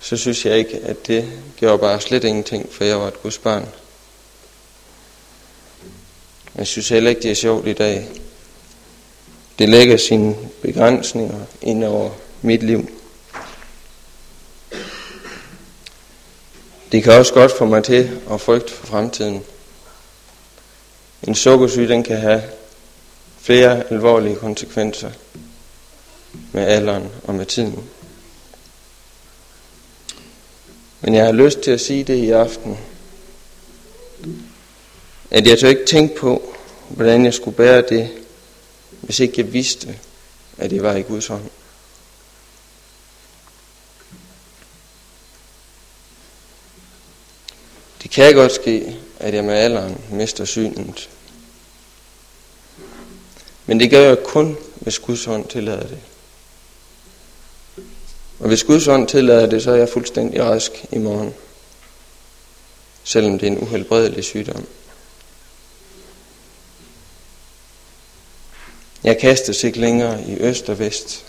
så 0.00 0.16
synes 0.16 0.46
jeg 0.46 0.58
ikke, 0.58 0.78
at 0.78 1.06
det 1.06 1.32
gjorde 1.56 1.78
bare 1.78 2.00
slet 2.00 2.24
ingenting, 2.24 2.72
for 2.72 2.84
jeg 2.84 3.00
var 3.00 3.08
et 3.08 3.22
Guds 3.22 3.38
barn. 3.38 3.68
Jeg 6.54 6.66
synes 6.66 6.88
heller 6.88 7.10
ikke, 7.10 7.22
det 7.22 7.30
er 7.30 7.34
sjovt 7.34 7.68
i 7.68 7.72
dag. 7.72 8.08
Det 9.58 9.68
lægger 9.68 9.96
sine 9.96 10.36
begrænsninger 10.62 11.40
ind 11.62 11.84
over 11.84 12.10
mit 12.42 12.62
liv. 12.62 12.90
Det 16.92 17.02
kan 17.02 17.12
også 17.12 17.34
godt 17.34 17.52
få 17.58 17.64
mig 17.64 17.84
til 17.84 18.20
at 18.30 18.40
frygte 18.40 18.72
for 18.72 18.86
fremtiden. 18.86 19.44
En 21.22 21.34
sukkersyge, 21.34 21.88
den 21.88 22.02
kan 22.02 22.16
have 22.16 22.42
flere 23.40 23.92
alvorlige 23.92 24.36
konsekvenser 24.36 25.10
med 26.52 26.62
alderen 26.66 27.08
og 27.24 27.34
med 27.34 27.46
tiden. 27.46 27.88
Men 31.00 31.14
jeg 31.14 31.24
har 31.24 31.32
lyst 31.32 31.60
til 31.60 31.70
at 31.70 31.80
sige 31.80 32.04
det 32.04 32.14
i 32.14 32.30
aften, 32.30 32.78
at 35.30 35.46
jeg 35.46 35.58
tør 35.58 35.68
ikke 35.68 35.86
tænke 35.86 36.16
på, 36.16 36.54
hvordan 36.88 37.24
jeg 37.24 37.34
skulle 37.34 37.56
bære 37.56 37.82
det, 37.88 38.10
hvis 38.90 39.20
ikke 39.20 39.34
jeg 39.36 39.52
vidste, 39.52 39.98
at 40.58 40.70
det 40.70 40.82
var 40.82 40.94
i 40.94 41.02
Guds 41.02 41.26
hånd. 41.26 41.50
Det 48.02 48.10
kan 48.10 48.34
godt 48.34 48.52
ske, 48.52 48.96
at 49.18 49.34
jeg 49.34 49.44
med 49.44 49.54
alderen 49.54 50.00
mister 50.10 50.44
synet. 50.44 51.10
Men 53.66 53.80
det 53.80 53.90
gør 53.90 54.00
jeg 54.00 54.18
kun, 54.24 54.56
hvis 54.74 54.98
Guds 54.98 55.24
hånd 55.24 55.48
tillader 55.48 55.86
det. 55.86 55.98
Og 58.38 58.48
hvis 58.48 58.64
Guds 58.64 58.88
ånd 58.88 59.08
tillader 59.08 59.46
det, 59.46 59.62
så 59.62 59.70
er 59.70 59.76
jeg 59.76 59.88
fuldstændig 59.88 60.42
rask 60.42 60.84
i 60.92 60.98
morgen. 60.98 61.34
Selvom 63.04 63.38
det 63.38 63.46
er 63.46 63.52
en 63.52 63.62
uhelbredelig 63.62 64.24
sygdom. 64.24 64.66
Jeg 69.04 69.18
kastes 69.18 69.64
ikke 69.64 69.80
længere 69.80 70.22
i 70.22 70.36
øst 70.36 70.68
og 70.68 70.78
vest. 70.78 71.24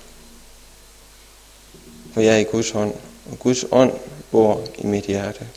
For 2.13 2.21
jeg 2.21 2.33
er 2.33 2.39
i 2.39 2.43
Guds 2.43 2.69
hånd, 2.69 2.93
og 3.31 3.39
Guds 3.39 3.65
ånd 3.71 3.93
bor 4.31 4.67
i 4.77 4.85
mit 4.87 5.05
hjerte. 5.05 5.47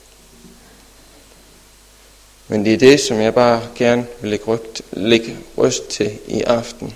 Men 2.48 2.64
det 2.64 2.74
er 2.74 2.78
det, 2.78 3.00
som 3.00 3.20
jeg 3.20 3.34
bare 3.34 3.68
gerne 3.74 4.06
vil 4.20 4.30
lægge, 4.30 4.44
rygt, 4.44 4.82
lægge 4.92 5.38
røst 5.58 5.88
til 5.88 6.18
i 6.26 6.42
aften. 6.42 6.94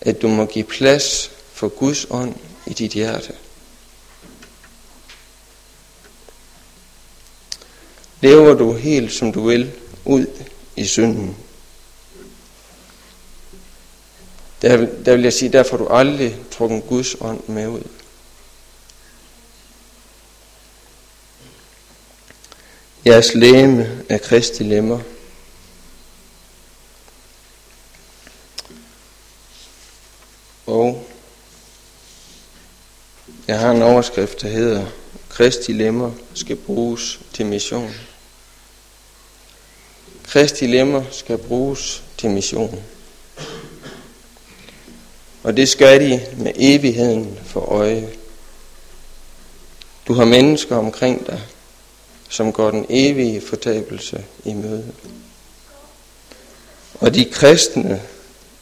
At 0.00 0.22
du 0.22 0.28
må 0.28 0.44
give 0.46 0.64
plads 0.64 1.30
for 1.52 1.68
Guds 1.68 2.06
ånd 2.10 2.34
i 2.72 2.74
dit 2.74 2.92
hjerte. 2.92 3.34
Lever 8.20 8.54
du 8.54 8.72
helt 8.72 9.12
som 9.12 9.32
du 9.32 9.46
vil 9.46 9.72
ud 10.04 10.26
i 10.76 10.86
synden? 10.86 11.36
Der, 14.62 14.76
der 15.04 15.14
vil 15.14 15.22
jeg 15.22 15.32
sige, 15.32 15.52
der 15.52 15.62
får 15.62 15.76
du 15.76 15.88
aldrig 15.88 16.36
trukket 16.50 16.82
Guds 16.88 17.16
ånd 17.20 17.48
med 17.48 17.68
ud. 17.68 17.82
Jeres 23.06 23.34
læme 23.34 24.04
er 24.08 24.18
Kristi 24.18 24.62
lemmer. 24.62 25.00
Og 30.66 31.11
jeg 33.48 33.58
har 33.58 33.70
en 33.70 33.82
overskrift, 33.82 34.42
der 34.42 34.48
hedder 34.48 34.86
Kristi 35.28 35.72
lemmer 35.72 36.10
skal 36.34 36.56
bruges 36.56 37.20
til 37.32 37.46
mission. 37.46 37.90
Kristi 40.24 40.66
lemmer 40.66 41.04
skal 41.10 41.38
bruges 41.38 42.02
til 42.18 42.30
mission. 42.30 42.82
Og 45.42 45.56
det 45.56 45.68
skal 45.68 46.00
de 46.00 46.26
med 46.36 46.52
evigheden 46.54 47.38
for 47.44 47.60
øje. 47.60 48.08
Du 50.08 50.12
har 50.12 50.24
mennesker 50.24 50.76
omkring 50.76 51.26
dig, 51.26 51.40
som 52.28 52.52
går 52.52 52.70
den 52.70 52.86
evige 52.88 53.40
fortabelse 53.40 54.24
i 54.44 54.52
møde. 54.52 54.92
Og 56.94 57.14
de 57.14 57.24
kristne 57.24 58.02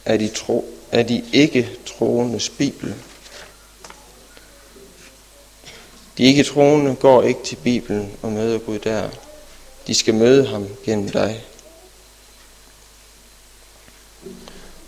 er 0.05 0.17
de, 0.17 0.29
tro, 0.29 0.75
er 0.93 1.03
de 1.03 1.25
ikke 1.33 1.71
troendes 1.87 2.49
Bibel. 2.49 2.95
De 6.21 6.25
ikke 6.25 6.45
troende 6.45 6.95
går 6.95 7.23
ikke 7.23 7.43
til 7.43 7.57
Bibelen 7.57 8.11
og 8.23 8.33
møder 8.33 8.59
Gud 8.59 8.79
der. 8.79 9.09
De 9.87 9.95
skal 9.95 10.15
møde 10.15 10.47
ham 10.47 10.67
gennem 10.85 11.09
dig. 11.09 11.45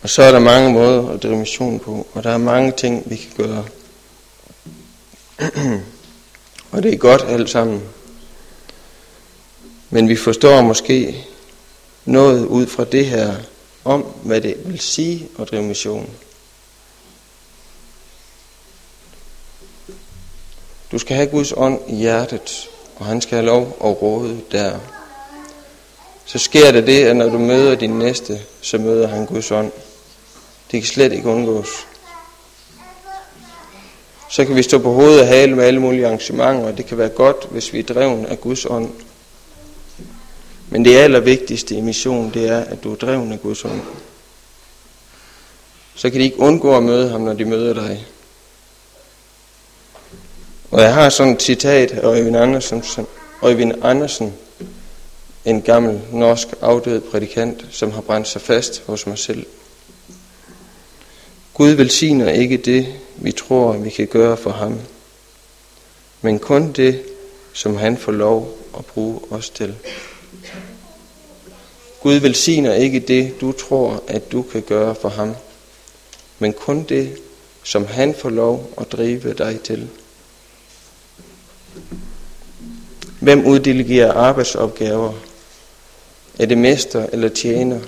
Og 0.03 0.11
så 0.11 0.22
er 0.22 0.33
der 0.33 0.39
mange 0.39 0.72
måder 0.72 1.09
at 1.09 1.22
drive 1.22 1.37
mission 1.37 1.78
på, 1.78 2.07
og 2.12 2.24
der 2.24 2.30
er 2.30 2.39
mange 2.39 2.72
ting, 2.72 3.11
vi 3.11 3.16
kan 3.16 3.30
gøre. 3.37 3.64
og 6.72 6.83
det 6.83 6.95
er 6.95 6.99
godt 6.99 7.22
alt 7.22 7.51
sammen. 7.51 7.83
Men 9.91 10.09
vi 10.09 10.16
forstår 10.16 10.62
måske 10.62 11.26
noget 12.05 12.47
ud 12.47 12.66
fra 12.66 12.85
det 12.85 13.07
her 13.07 13.35
om, 13.85 14.03
hvad 14.03 14.41
det 14.41 14.57
vil 14.64 14.80
sige 14.80 15.28
at 15.39 15.51
drive 15.51 15.62
mission. 15.62 16.11
Du 20.93 20.99
skal 20.99 21.16
have 21.16 21.28
Guds 21.28 21.53
ånd 21.57 21.80
i 21.88 21.95
hjertet, 21.95 22.70
og 22.97 23.07
han 23.07 23.20
skal 23.20 23.36
have 23.36 23.47
lov 23.47 23.76
at 23.84 24.03
råde 24.03 24.40
der. 24.53 24.78
Så 26.24 26.38
sker 26.38 26.72
der 26.72 26.80
det, 26.80 27.05
at 27.05 27.16
når 27.16 27.28
du 27.28 27.38
møder 27.38 27.74
din 27.74 27.99
næste, 27.99 28.40
så 28.61 28.78
møder 28.78 29.09
han 29.09 29.26
Guds 29.26 29.51
ånd. 29.51 29.72
Det 30.70 30.80
kan 30.80 30.88
slet 30.88 31.12
ikke 31.12 31.28
undgås. 31.28 31.68
Så 34.30 34.45
kan 34.45 34.57
vi 34.57 34.62
stå 34.62 34.78
på 34.78 34.93
hovedet 34.93 35.20
og 35.20 35.26
hale 35.26 35.57
med 35.57 35.64
alle 35.64 35.80
mulige 35.80 36.07
arrangementer, 36.07 36.64
og 36.64 36.78
det 36.78 36.86
kan 36.86 36.99
være 36.99 37.09
godt, 37.09 37.47
hvis 37.51 37.72
vi 37.72 37.78
er 37.78 37.82
dreven 37.82 38.26
af 38.26 38.40
Guds 38.40 38.66
ånd. 38.66 38.90
Men 40.70 40.84
det 40.84 40.97
allervigtigste 40.97 41.74
i 41.74 41.80
missionen, 41.80 42.30
det 42.34 42.49
er, 42.49 42.61
at 42.61 42.84
du 42.84 42.93
er 42.93 42.97
dreven 42.97 43.32
af 43.32 43.43
Guds 43.43 43.64
ånd. 43.64 43.80
Så 45.95 46.11
kan 46.11 46.20
de 46.20 46.24
ikke 46.24 46.38
undgå 46.38 46.76
at 46.76 46.82
møde 46.82 47.11
ham, 47.11 47.20
når 47.20 47.32
de 47.32 47.45
møder 47.45 47.74
dig. 47.74 48.07
Og 50.72 50.82
jeg 50.82 50.94
har 50.94 51.08
sådan 51.08 51.32
et 51.32 51.42
citat 51.42 51.92
af 51.92 52.16
Øyvind 52.16 52.36
Andersen, 52.36 52.82
som, 52.82 53.06
Øyvind 53.44 53.72
Andersen, 53.82 54.32
en 55.44 55.62
gammel 55.62 56.00
norsk 56.12 56.48
afdød 56.60 57.00
prædikant, 57.00 57.66
som 57.70 57.90
har 57.90 58.00
brændt 58.00 58.28
sig 58.28 58.40
fast 58.40 58.82
hos 58.86 59.06
mig 59.06 59.18
selv. 59.18 59.46
Gud 61.54 61.70
velsigner 61.70 62.30
ikke 62.30 62.56
det, 62.56 62.86
vi 63.16 63.32
tror, 63.32 63.72
vi 63.72 63.90
kan 63.90 64.06
gøre 64.06 64.36
for 64.36 64.50
ham, 64.50 64.78
men 66.22 66.38
kun 66.38 66.72
det, 66.72 67.02
som 67.52 67.76
han 67.76 67.96
får 67.96 68.12
lov 68.12 68.58
at 68.78 68.86
bruge 68.86 69.20
os 69.30 69.50
til. 69.50 69.74
Gud 72.00 72.14
velsigner 72.14 72.74
ikke 72.74 73.00
det, 73.00 73.40
du 73.40 73.52
tror, 73.52 74.02
at 74.08 74.32
du 74.32 74.42
kan 74.42 74.62
gøre 74.62 74.94
for 74.94 75.08
ham, 75.08 75.34
men 76.38 76.52
kun 76.52 76.82
det, 76.82 77.18
som 77.62 77.86
han 77.86 78.14
får 78.14 78.30
lov 78.30 78.70
at 78.80 78.92
drive 78.92 79.32
dig 79.32 79.60
til. 79.60 79.88
Hvem 83.20 83.46
uddelegerer 83.46 84.12
arbejdsopgaver? 84.12 85.12
Er 86.38 86.46
det 86.46 86.58
mester 86.58 87.06
eller 87.12 87.28
tjener? 87.28 87.80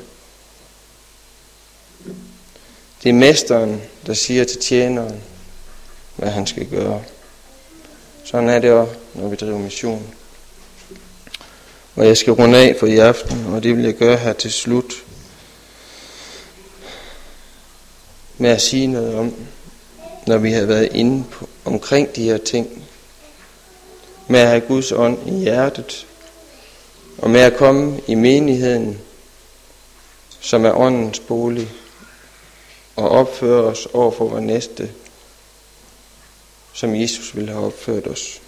Det 3.03 3.09
er 3.09 3.15
mesteren, 3.15 3.83
der 4.07 4.15
siger 4.15 4.45
til 4.45 4.61
tjeneren, 4.61 5.21
hvad 6.17 6.31
han 6.31 6.47
skal 6.47 6.67
gøre. 6.67 7.03
Sådan 8.25 8.49
er 8.49 8.59
det 8.59 8.71
også, 8.73 8.95
når 9.15 9.29
vi 9.29 9.37
driver 9.37 9.59
mission. 9.59 10.15
Og 11.97 12.07
jeg 12.07 12.17
skal 12.17 12.33
runde 12.33 12.59
af 12.59 12.77
for 12.81 12.87
i 12.87 12.99
aften, 12.99 13.47
og 13.47 13.63
det 13.63 13.77
vil 13.77 13.85
jeg 13.85 13.95
gøre 13.95 14.17
her 14.17 14.33
til 14.33 14.53
slut. 14.53 14.95
Med 18.39 18.51
at 18.51 18.63
sige 18.63 18.87
noget 18.87 19.15
om, 19.15 19.35
når 20.27 20.39
vi 20.39 20.53
har 20.53 20.65
været 20.65 20.89
inde 20.93 21.25
på, 21.31 21.49
omkring 21.65 22.17
de 22.17 22.25
her 22.25 22.39
ting. 22.39 22.84
Med 24.29 24.41
at 24.41 24.49
have 24.49 24.61
Guds 24.61 24.93
ånd 24.93 25.29
i 25.29 25.31
hjertet. 25.31 26.07
Og 27.19 27.31
med 27.31 27.41
at 27.41 27.57
komme 27.57 28.01
i 28.07 28.15
menigheden, 28.15 29.01
som 30.41 30.65
er 30.65 30.73
åndens 30.73 31.21
bolig 31.21 31.71
og 32.97 33.09
opføre 33.09 33.65
os 33.65 33.87
over 33.93 34.11
for 34.11 34.29
vores 34.29 34.43
næste, 34.43 34.91
som 36.73 36.95
Jesus 36.95 37.37
ville 37.37 37.53
have 37.53 37.67
opført 37.67 38.07
os. 38.07 38.41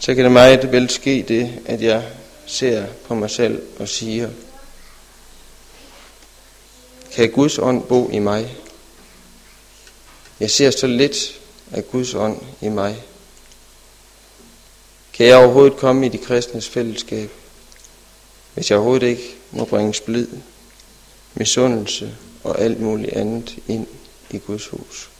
Så 0.00 0.14
kan 0.14 0.24
det 0.24 0.32
meget 0.32 0.72
vel 0.72 0.90
ske 0.90 1.24
det, 1.28 1.62
at 1.66 1.82
jeg 1.82 2.04
ser 2.46 2.86
på 3.06 3.14
mig 3.14 3.30
selv 3.30 3.62
og 3.78 3.88
siger, 3.88 4.30
kan 7.14 7.30
Guds 7.30 7.58
ånd 7.58 7.82
bo 7.82 8.10
i 8.10 8.18
mig? 8.18 8.56
Jeg 10.40 10.50
ser 10.50 10.70
så 10.70 10.86
lidt 10.86 11.37
af 11.72 11.88
Guds 11.90 12.14
ånd 12.14 12.40
i 12.60 12.68
mig. 12.68 13.02
Kan 15.12 15.26
jeg 15.26 15.36
overhovedet 15.36 15.76
komme 15.76 16.06
i 16.06 16.08
de 16.08 16.18
kristnes 16.18 16.68
fællesskab, 16.68 17.30
hvis 18.54 18.70
jeg 18.70 18.78
overhovedet 18.78 19.06
ikke 19.06 19.34
må 19.50 19.64
bringe 19.64 19.94
splid, 19.94 20.28
misundelse 21.34 22.16
og 22.44 22.60
alt 22.60 22.80
muligt 22.80 23.12
andet 23.12 23.58
ind 23.68 23.86
i 24.30 24.38
Guds 24.38 24.66
hus? 24.66 25.10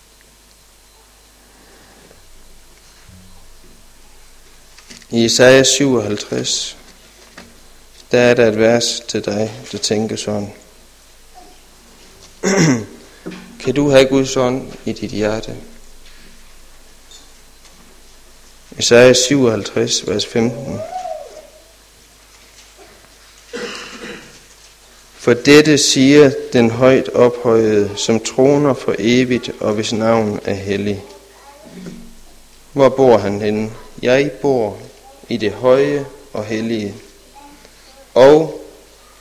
I 5.11 5.25
Isaiah 5.25 5.67
57, 5.67 6.77
der 8.13 8.19
er 8.19 8.35
der 8.35 8.47
et 8.47 8.59
vers 8.59 9.01
til 9.09 9.25
dig, 9.25 9.55
der 9.73 9.79
tænker 9.79 10.17
sådan. 10.17 10.53
kan 13.61 13.75
du 13.75 13.91
have 13.91 14.07
Guds 14.07 14.37
ånd 14.37 14.73
i 14.85 14.93
dit 14.93 15.11
hjerte? 15.11 15.57
Isaiah 18.79 19.15
57, 19.15 20.07
vers 20.07 20.27
15. 20.27 20.81
For 25.15 25.35
dette 25.35 25.79
siger 25.79 26.31
den 26.53 26.71
højt 26.71 27.09
ophøjede, 27.09 27.91
som 27.97 28.21
troner 28.21 28.75
for 28.75 28.95
evigt, 28.99 29.51
og 29.61 29.73
hvis 29.73 29.93
navn 29.93 30.41
er 30.45 30.55
hellig. 30.55 31.05
Hvor 32.73 32.89
bor 32.89 33.19
han 33.19 33.41
henne? 33.41 33.73
Jeg 34.03 34.31
bor 34.31 34.79
i 35.29 35.37
det 35.37 35.53
høje 35.53 36.07
og 36.33 36.45
hellige, 36.45 36.95
og 38.15 38.65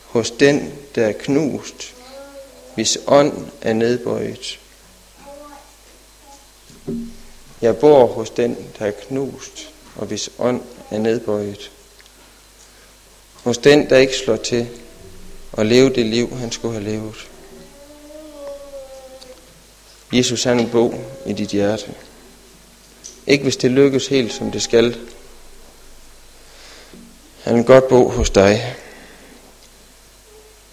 hos 0.06 0.32
den, 0.32 0.74
der 0.96 1.06
er 1.06 1.14
knust, 1.14 1.96
hvis 2.76 2.98
ånd 3.08 3.34
er 3.62 3.74
nedbøjet. 3.74 4.60
Jeg 7.62 7.78
bor 7.78 8.06
hos 8.06 8.30
den, 8.30 8.58
der 8.80 8.86
er 8.86 8.92
knust, 8.92 9.70
og 9.96 10.06
hvis 10.06 10.30
ånd 10.40 10.62
er 10.92 10.98
nedbøjet. 10.98 11.72
Hos 13.44 13.58
den, 13.58 13.90
der 13.90 13.98
ikke 13.98 14.16
slår 14.16 14.36
til 14.36 14.68
og 15.52 15.66
leve 15.66 15.90
det 15.90 16.06
liv, 16.06 16.38
han 16.38 16.52
skulle 16.52 16.74
have 16.74 16.90
levet. 16.92 17.30
Jesus 20.14 20.44
han 20.44 20.60
en 20.60 20.70
bog 20.70 21.02
i 21.26 21.34
dit 21.34 21.50
hjerte. 21.50 21.94
Ikke 23.28 23.44
hvis 23.44 23.58
det 23.58 23.72
lykkes 23.72 24.08
helt, 24.08 24.34
som 24.34 24.52
det 24.52 24.62
skal. 24.62 24.98
Han 27.44 27.56
vil 27.56 27.66
godt 27.66 27.88
bo 27.88 28.10
hos 28.10 28.30
dig. 28.30 28.76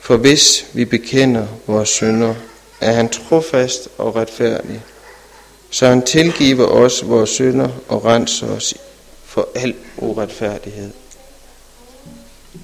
For 0.01 0.17
hvis 0.17 0.67
vi 0.73 0.85
bekender 0.85 1.47
vores 1.67 1.89
synder, 1.89 2.35
er 2.81 2.93
han 2.93 3.09
trofast 3.09 3.89
og 3.99 4.17
retfærdig, 4.17 4.83
så 5.75 5.87
han 5.87 6.03
tilgiver 6.03 6.67
os 6.67 7.09
vores 7.09 7.31
synder 7.31 7.69
og 7.89 8.05
renser 8.05 8.47
os 8.47 8.75
for 9.25 9.49
al 9.55 9.75
uretfærdighed. 9.97 10.91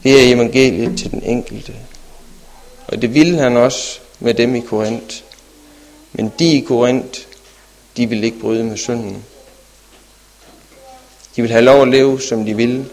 Det 0.02 0.12
er 0.12 0.34
evangeliet 0.34 0.98
til 0.98 1.11
den 1.11 1.22
enkelte. 1.22 1.74
Og 2.86 3.02
det 3.02 3.14
ville 3.14 3.38
han 3.38 3.56
også 3.56 4.00
med 4.20 4.34
dem 4.34 4.54
i 4.54 4.61
Korinth. 4.61 5.16
Men 6.12 6.32
de 6.38 6.52
i 6.52 6.61
Korinth, 6.61 7.20
de 7.96 8.06
ville 8.06 8.24
ikke 8.24 8.40
bryde 8.40 8.64
med 8.64 8.76
synden. 8.76 9.24
De 11.36 11.42
ville 11.42 11.52
have 11.52 11.64
lov 11.64 11.82
at 11.82 11.88
leve, 11.88 12.20
som 12.20 12.44
de 12.44 12.56
ville. 12.56 12.88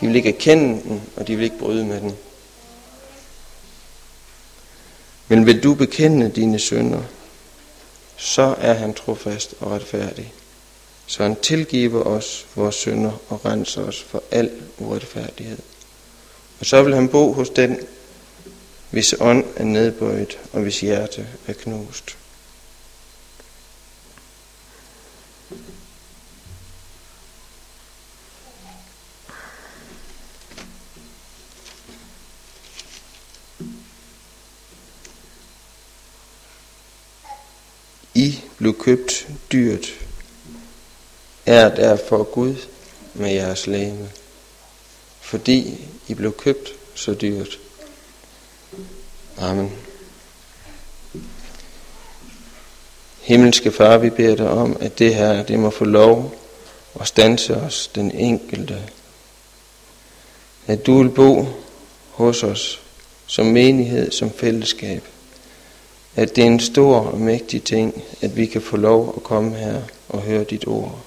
De 0.00 0.06
ville 0.06 0.16
ikke 0.16 0.28
erkende 0.28 0.82
den, 0.82 1.02
og 1.16 1.26
de 1.26 1.32
ville 1.32 1.44
ikke 1.44 1.58
bryde 1.58 1.84
med 1.84 2.00
den. 2.00 2.16
Men 5.28 5.46
vil 5.46 5.62
du 5.62 5.74
bekende 5.74 6.30
dine 6.30 6.58
synder, 6.58 7.02
så 8.20 8.54
er 8.58 8.72
han 8.72 8.94
trofast 8.94 9.54
og 9.60 9.70
retfærdig. 9.70 10.32
Så 11.06 11.22
han 11.22 11.36
tilgiver 11.36 12.02
os 12.02 12.46
vores 12.54 12.74
synder 12.74 13.12
og 13.28 13.44
renser 13.44 13.82
os 13.82 14.02
for 14.02 14.22
al 14.30 14.50
uretfærdighed. 14.78 15.58
Og 16.60 16.66
så 16.66 16.82
vil 16.82 16.94
han 16.94 17.08
bo 17.08 17.32
hos 17.32 17.50
den, 17.50 17.78
hvis 18.90 19.14
ånd 19.20 19.44
er 19.56 19.64
nedbøjet 19.64 20.38
og 20.52 20.60
hvis 20.60 20.80
hjerte 20.80 21.26
er 21.46 21.52
knust. 21.52 22.16
I 38.14 38.49
blev 38.60 38.78
købt 38.78 39.28
dyrt, 39.52 39.86
er 41.46 41.74
derfor 41.74 42.22
Gud 42.22 42.54
med 43.14 43.32
jeres 43.32 43.66
læme, 43.66 44.10
fordi 45.20 45.88
I 46.08 46.14
blev 46.14 46.32
købt 46.36 46.68
så 46.94 47.14
dyrt. 47.14 47.58
Amen. 49.38 49.72
Himmelske 53.20 53.72
Far, 53.72 53.98
vi 53.98 54.10
beder 54.10 54.36
dig 54.36 54.50
om, 54.50 54.76
at 54.80 54.98
det 54.98 55.14
her, 55.14 55.42
det 55.42 55.58
må 55.58 55.70
få 55.70 55.84
lov 55.84 56.34
at 57.00 57.08
stanse 57.08 57.56
os, 57.56 57.90
den 57.94 58.10
enkelte. 58.10 58.82
At 60.66 60.86
du 60.86 61.02
vil 61.02 61.10
bo 61.10 61.46
hos 62.10 62.42
os 62.42 62.80
som 63.26 63.46
menighed, 63.46 64.10
som 64.10 64.30
fællesskab 64.30 65.04
at 66.16 66.36
det 66.36 66.42
er 66.42 66.46
en 66.46 66.60
stor 66.60 66.96
og 66.96 67.18
mægtig 67.18 67.62
ting, 67.62 68.02
at 68.20 68.36
vi 68.36 68.46
kan 68.46 68.62
få 68.62 68.76
lov 68.76 69.14
at 69.16 69.22
komme 69.22 69.56
her 69.56 69.82
og 70.08 70.20
høre 70.20 70.44
dit 70.44 70.66
ord. 70.66 70.98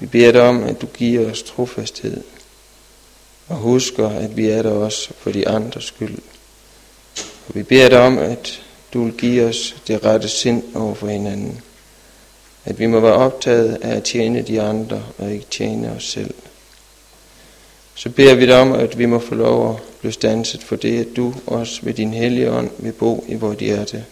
Vi 0.00 0.06
beder 0.06 0.32
dig 0.32 0.42
om, 0.42 0.62
at 0.62 0.80
du 0.82 0.86
giver 0.86 1.30
os 1.30 1.42
trofasthed, 1.42 2.22
og 3.48 3.56
husker, 3.56 4.08
at 4.08 4.36
vi 4.36 4.48
er 4.48 4.62
der 4.62 4.70
også 4.70 5.12
for 5.18 5.30
de 5.30 5.48
andres 5.48 5.84
skyld. 5.84 6.18
Og 7.48 7.54
vi 7.54 7.62
beder 7.62 7.88
dig 7.88 8.00
om, 8.00 8.18
at 8.18 8.62
du 8.94 9.04
vil 9.04 9.12
give 9.12 9.46
os 9.46 9.76
det 9.86 10.04
rette 10.04 10.28
sind 10.28 10.62
over 10.74 10.94
for 10.94 11.06
hinanden. 11.06 11.60
At 12.64 12.78
vi 12.78 12.86
må 12.86 13.00
være 13.00 13.12
optaget 13.12 13.78
af 13.82 13.96
at 13.96 14.04
tjene 14.04 14.42
de 14.42 14.62
andre 14.62 15.02
og 15.18 15.32
ikke 15.32 15.46
tjene 15.50 15.92
os 15.96 16.04
selv. 16.04 16.34
Så 17.94 18.10
beder 18.10 18.34
vi 18.34 18.46
dig 18.46 18.60
om, 18.60 18.72
at 18.72 18.98
vi 18.98 19.06
må 19.06 19.18
få 19.18 19.34
lov 19.34 19.74
at 19.74 19.93
blev 20.04 20.12
stanset 20.12 20.62
for 20.62 20.76
det, 20.76 21.00
at 21.00 21.16
du 21.16 21.34
også 21.46 21.82
ved 21.82 21.94
din 21.94 22.14
hellige 22.14 22.50
ånd 22.50 22.70
vil 22.78 22.92
bo 22.92 23.24
i 23.28 23.34
vores 23.34 23.60
hjerte. 23.60 24.04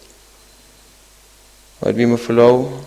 Og 1.81 1.89
at 1.89 1.97
vi 1.97 2.05
må 2.05 2.17
få 2.17 2.33
lov 2.33 2.85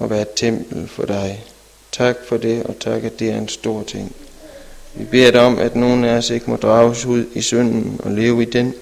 at 0.00 0.10
være 0.10 0.22
et 0.22 0.34
tempel 0.36 0.88
for 0.88 1.06
dig. 1.06 1.44
Tak 1.92 2.16
for 2.28 2.36
det, 2.36 2.62
og 2.62 2.76
tak, 2.80 3.04
at 3.04 3.18
det 3.18 3.30
er 3.30 3.38
en 3.38 3.48
stor 3.48 3.82
ting. 3.82 4.16
Vi 4.94 5.04
beder 5.04 5.30
dig 5.30 5.40
om, 5.40 5.58
at 5.58 5.76
nogen 5.76 6.04
af 6.04 6.16
os 6.16 6.30
ikke 6.30 6.50
må 6.50 6.56
drages 6.56 7.06
ud 7.06 7.26
i 7.34 7.42
synden 7.42 8.00
og 8.02 8.10
leve 8.10 8.42
i 8.42 8.50
den, 8.50 8.74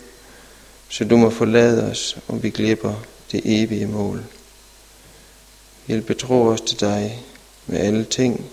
så 0.88 1.04
du 1.04 1.16
må 1.16 1.30
forlade 1.30 1.90
os, 1.90 2.18
og 2.28 2.42
vi 2.42 2.50
glipper 2.50 2.94
det 3.32 3.40
evige 3.44 3.86
mål. 3.86 4.24
Hjælp 5.86 6.06
betro 6.06 6.46
os 6.46 6.60
til 6.60 6.80
dig 6.80 7.22
med 7.66 7.78
alle 7.78 8.04
ting, 8.04 8.44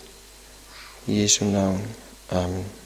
i 1.07 1.21
Jesu 1.21 1.45
navn. 1.45 1.81
Amen. 2.29 2.78